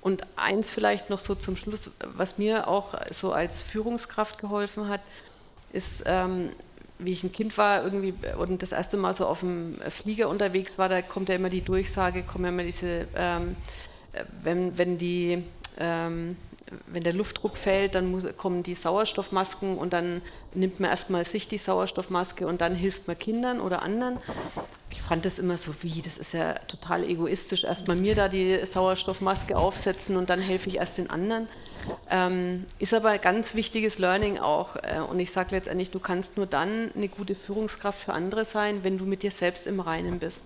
Und 0.00 0.22
eins 0.36 0.70
vielleicht 0.70 1.08
noch 1.08 1.18
so 1.18 1.34
zum 1.34 1.56
Schluss, 1.56 1.90
was 2.04 2.36
mir 2.36 2.68
auch 2.68 2.94
so 3.10 3.32
als 3.32 3.62
Führungskraft 3.62 4.38
geholfen 4.38 4.88
hat, 4.88 5.00
ist, 5.72 6.02
ähm, 6.06 6.50
wie 6.98 7.12
ich 7.12 7.24
ein 7.24 7.32
Kind 7.32 7.56
war 7.58 7.82
irgendwie 7.82 8.14
und 8.38 8.62
das 8.62 8.72
erste 8.72 8.96
Mal 8.96 9.14
so 9.14 9.26
auf 9.26 9.40
dem 9.40 9.78
Flieger 9.88 10.28
unterwegs 10.28 10.78
war, 10.78 10.88
da 10.88 11.02
kommt 11.02 11.28
ja 11.28 11.34
immer 11.34 11.50
die 11.50 11.62
Durchsage, 11.62 12.22
kommen 12.22 12.44
ja 12.44 12.50
immer 12.50 12.62
diese, 12.64 13.06
ähm, 13.16 13.56
wenn, 14.42 14.78
wenn 14.78 14.98
die 14.98 15.42
ähm, 15.78 16.36
wenn 16.86 17.02
der 17.02 17.12
Luftdruck 17.12 17.56
fällt, 17.56 17.94
dann 17.94 18.10
muss, 18.10 18.26
kommen 18.36 18.62
die 18.62 18.74
Sauerstoffmasken 18.74 19.78
und 19.78 19.92
dann 19.92 20.22
nimmt 20.54 20.80
man 20.80 20.90
erstmal 20.90 21.24
sich 21.24 21.48
die 21.48 21.58
Sauerstoffmaske 21.58 22.46
und 22.46 22.60
dann 22.60 22.74
hilft 22.74 23.06
man 23.06 23.18
Kindern 23.18 23.60
oder 23.60 23.82
anderen. 23.82 24.18
Ich 24.90 25.02
fand 25.02 25.24
das 25.24 25.38
immer 25.38 25.58
so, 25.58 25.74
wie, 25.80 26.02
das 26.02 26.18
ist 26.18 26.34
ja 26.34 26.54
total 26.68 27.04
egoistisch, 27.04 27.64
erstmal 27.64 27.96
mir 27.96 28.14
da 28.14 28.28
die 28.28 28.64
Sauerstoffmaske 28.64 29.56
aufsetzen 29.56 30.16
und 30.16 30.30
dann 30.30 30.40
helfe 30.40 30.68
ich 30.68 30.76
erst 30.76 30.98
den 30.98 31.10
anderen. 31.10 31.48
Ähm, 32.10 32.64
ist 32.78 32.94
aber 32.94 33.10
ein 33.10 33.20
ganz 33.20 33.54
wichtiges 33.54 33.98
Learning 33.98 34.38
auch. 34.38 34.76
Äh, 34.76 35.00
und 35.00 35.18
ich 35.18 35.30
sage 35.30 35.54
letztendlich, 35.54 35.90
du 35.90 35.98
kannst 35.98 36.36
nur 36.36 36.46
dann 36.46 36.90
eine 36.94 37.08
gute 37.08 37.34
Führungskraft 37.34 38.00
für 38.00 38.12
andere 38.12 38.44
sein, 38.44 38.84
wenn 38.84 38.98
du 38.98 39.04
mit 39.04 39.22
dir 39.22 39.30
selbst 39.30 39.66
im 39.66 39.80
Reinen 39.80 40.18
bist. 40.18 40.44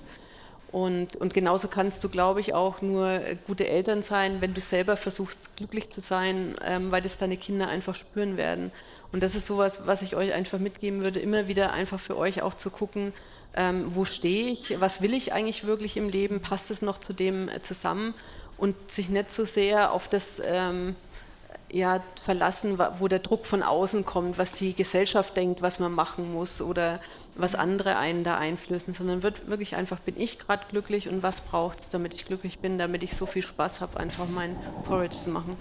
Und, 0.71 1.17
und 1.17 1.33
genauso 1.33 1.69
kannst 1.69 2.05
du, 2.05 2.11
glaube 2.11 2.41
ich, 2.41 2.53
auch 2.53 2.83
nur 2.83 3.21
gute 3.47 3.67
Eltern 3.67 4.03
sein, 4.03 4.41
wenn 4.41 4.53
du 4.53 4.61
selber 4.61 4.97
versuchst, 4.97 5.57
glücklich 5.57 5.89
zu 5.91 6.01
sein, 6.01 6.57
ähm, 6.63 6.91
weil 6.91 7.01
das 7.01 7.17
deine 7.17 7.39
Kinder 7.39 7.69
einfach 7.69 7.95
spüren 7.95 8.37
werden. 8.37 8.71
Und 9.11 9.23
das 9.23 9.35
ist 9.35 9.47
sowas, 9.47 9.87
was 9.87 10.03
ich 10.03 10.15
euch 10.15 10.35
einfach 10.35 10.59
mitgeben 10.59 11.01
würde, 11.03 11.21
immer 11.21 11.49
wieder 11.49 11.73
einfach 11.73 11.99
für 11.99 12.19
euch 12.19 12.43
auch 12.43 12.53
zu 12.53 12.69
gucken, 12.69 13.15
ähm, 13.57 13.87
wo 13.95 14.05
stehe 14.05 14.53
ich, 14.53 14.79
was 14.79 15.01
will 15.01 15.15
ich 15.15 15.33
eigentlich 15.33 15.67
wirklich 15.67 15.97
im 15.97 16.11
Leben, 16.11 16.41
passt 16.41 16.71
es 16.71 16.83
noch 16.83 16.99
zu 16.99 17.15
dem 17.15 17.49
äh, 17.49 17.61
zusammen 17.61 18.13
und 18.59 18.75
sich 18.91 19.09
nicht 19.09 19.33
so 19.33 19.47
sehr 19.47 19.93
auf 19.93 20.09
das 20.09 20.43
ähm, 20.45 20.97
ja, 21.71 22.03
verlassen, 22.21 22.79
wo 22.99 23.09
der 23.09 23.19
Druck 23.19 23.47
von 23.47 23.63
außen 23.63 24.05
kommt, 24.05 24.39
was 24.39 24.53
die 24.53 24.75
Gesellschaft 24.75 25.37
denkt, 25.37 25.61
was 25.63 25.79
man 25.79 25.93
machen 25.93 26.33
muss 26.33 26.63
oder 26.63 27.01
was 27.37 27.55
andere 27.55 27.97
einen 27.97 28.25
da 28.25 28.39
einflößen, 28.39 28.95
sondern 28.95 29.23
wird 29.23 29.49
wirklich 29.49 29.77
einfach, 29.77 30.01
bin 30.01 30.19
ich 30.19 30.39
gerade 30.39 30.67
glücklich 30.69 31.09
und 31.09 31.23
was 31.23 31.41
braucht 31.41 31.81
es, 31.81 31.91
damit 31.91 32.15
ich 32.15 32.25
glücklich 32.25 32.59
bin, 32.61 32.79
damit 32.79 33.03
ich 33.03 33.17
so 33.17 33.27
viel 33.27 33.43
Spaß 33.43 33.81
habe, 33.81 34.01
einfach 34.01 34.27
mein 34.29 34.57
Porridge 34.85 35.17
zu 35.17 35.31
machen. 35.31 35.57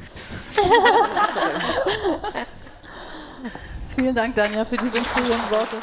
Vielen 3.96 4.16
Dank, 4.16 4.36
Danja, 4.36 4.64
für 4.64 4.78
diese 4.78 5.00
inspirierenden 5.00 5.52
Worte. 5.52 5.78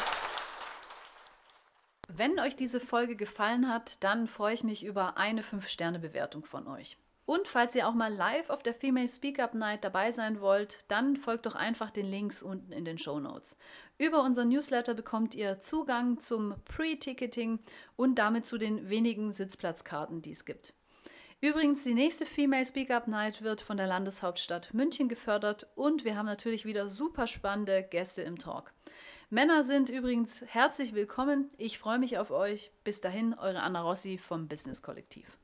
Wenn 2.07 2.39
euch 2.39 2.55
diese 2.55 2.79
Folge 2.79 3.17
gefallen 3.17 3.67
hat, 3.67 4.01
dann 4.03 4.27
freue 4.27 4.53
ich 4.53 4.63
mich 4.63 4.85
über 4.85 5.17
eine 5.17 5.41
5-Sterne-Bewertung 5.41 6.45
von 6.45 6.65
euch. 6.67 6.97
Und 7.25 7.47
falls 7.47 7.73
ihr 7.73 7.87
auch 7.87 7.95
mal 7.95 8.13
live 8.13 8.51
auf 8.51 8.61
der 8.61 8.75
Female 8.75 9.07
Speak 9.07 9.39
Up 9.39 9.55
Night 9.55 9.83
dabei 9.83 10.11
sein 10.11 10.41
wollt, 10.41 10.79
dann 10.89 11.15
folgt 11.15 11.47
doch 11.47 11.55
einfach 11.55 11.89
den 11.89 12.05
Links 12.05 12.43
unten 12.43 12.71
in 12.71 12.85
den 12.85 12.99
Show 12.99 13.19
Notes. 13.19 13.57
Über 13.97 14.21
unseren 14.21 14.49
Newsletter 14.49 14.93
bekommt 14.93 15.33
ihr 15.33 15.59
Zugang 15.59 16.19
zum 16.19 16.53
Pre-Ticketing 16.65 17.59
und 17.95 18.19
damit 18.19 18.45
zu 18.45 18.59
den 18.59 18.89
wenigen 18.89 19.31
Sitzplatzkarten, 19.31 20.21
die 20.21 20.31
es 20.31 20.45
gibt. 20.45 20.75
Übrigens, 21.41 21.83
die 21.83 21.95
nächste 21.95 22.25
Female 22.25 22.65
Speak 22.65 22.91
Up 22.91 23.07
Night 23.07 23.41
wird 23.41 23.61
von 23.61 23.77
der 23.77 23.87
Landeshauptstadt 23.87 24.73
München 24.73 25.09
gefördert 25.09 25.67
und 25.75 26.05
wir 26.05 26.15
haben 26.15 26.25
natürlich 26.27 26.65
wieder 26.65 26.87
super 26.87 27.27
spannende 27.27 27.83
Gäste 27.83 28.21
im 28.21 28.37
Talk. 28.37 28.71
Männer 29.31 29.63
sind 29.63 29.89
übrigens 29.89 30.43
herzlich 30.47 30.93
willkommen. 30.93 31.49
Ich 31.57 31.79
freue 31.79 31.97
mich 31.97 32.19
auf 32.19 32.29
euch. 32.29 32.71
Bis 32.83 33.01
dahin, 33.01 33.33
eure 33.33 33.61
Anna 33.63 33.81
Rossi 33.81 34.19
vom 34.19 34.47
Business 34.47 34.83
Kollektiv. 34.83 35.37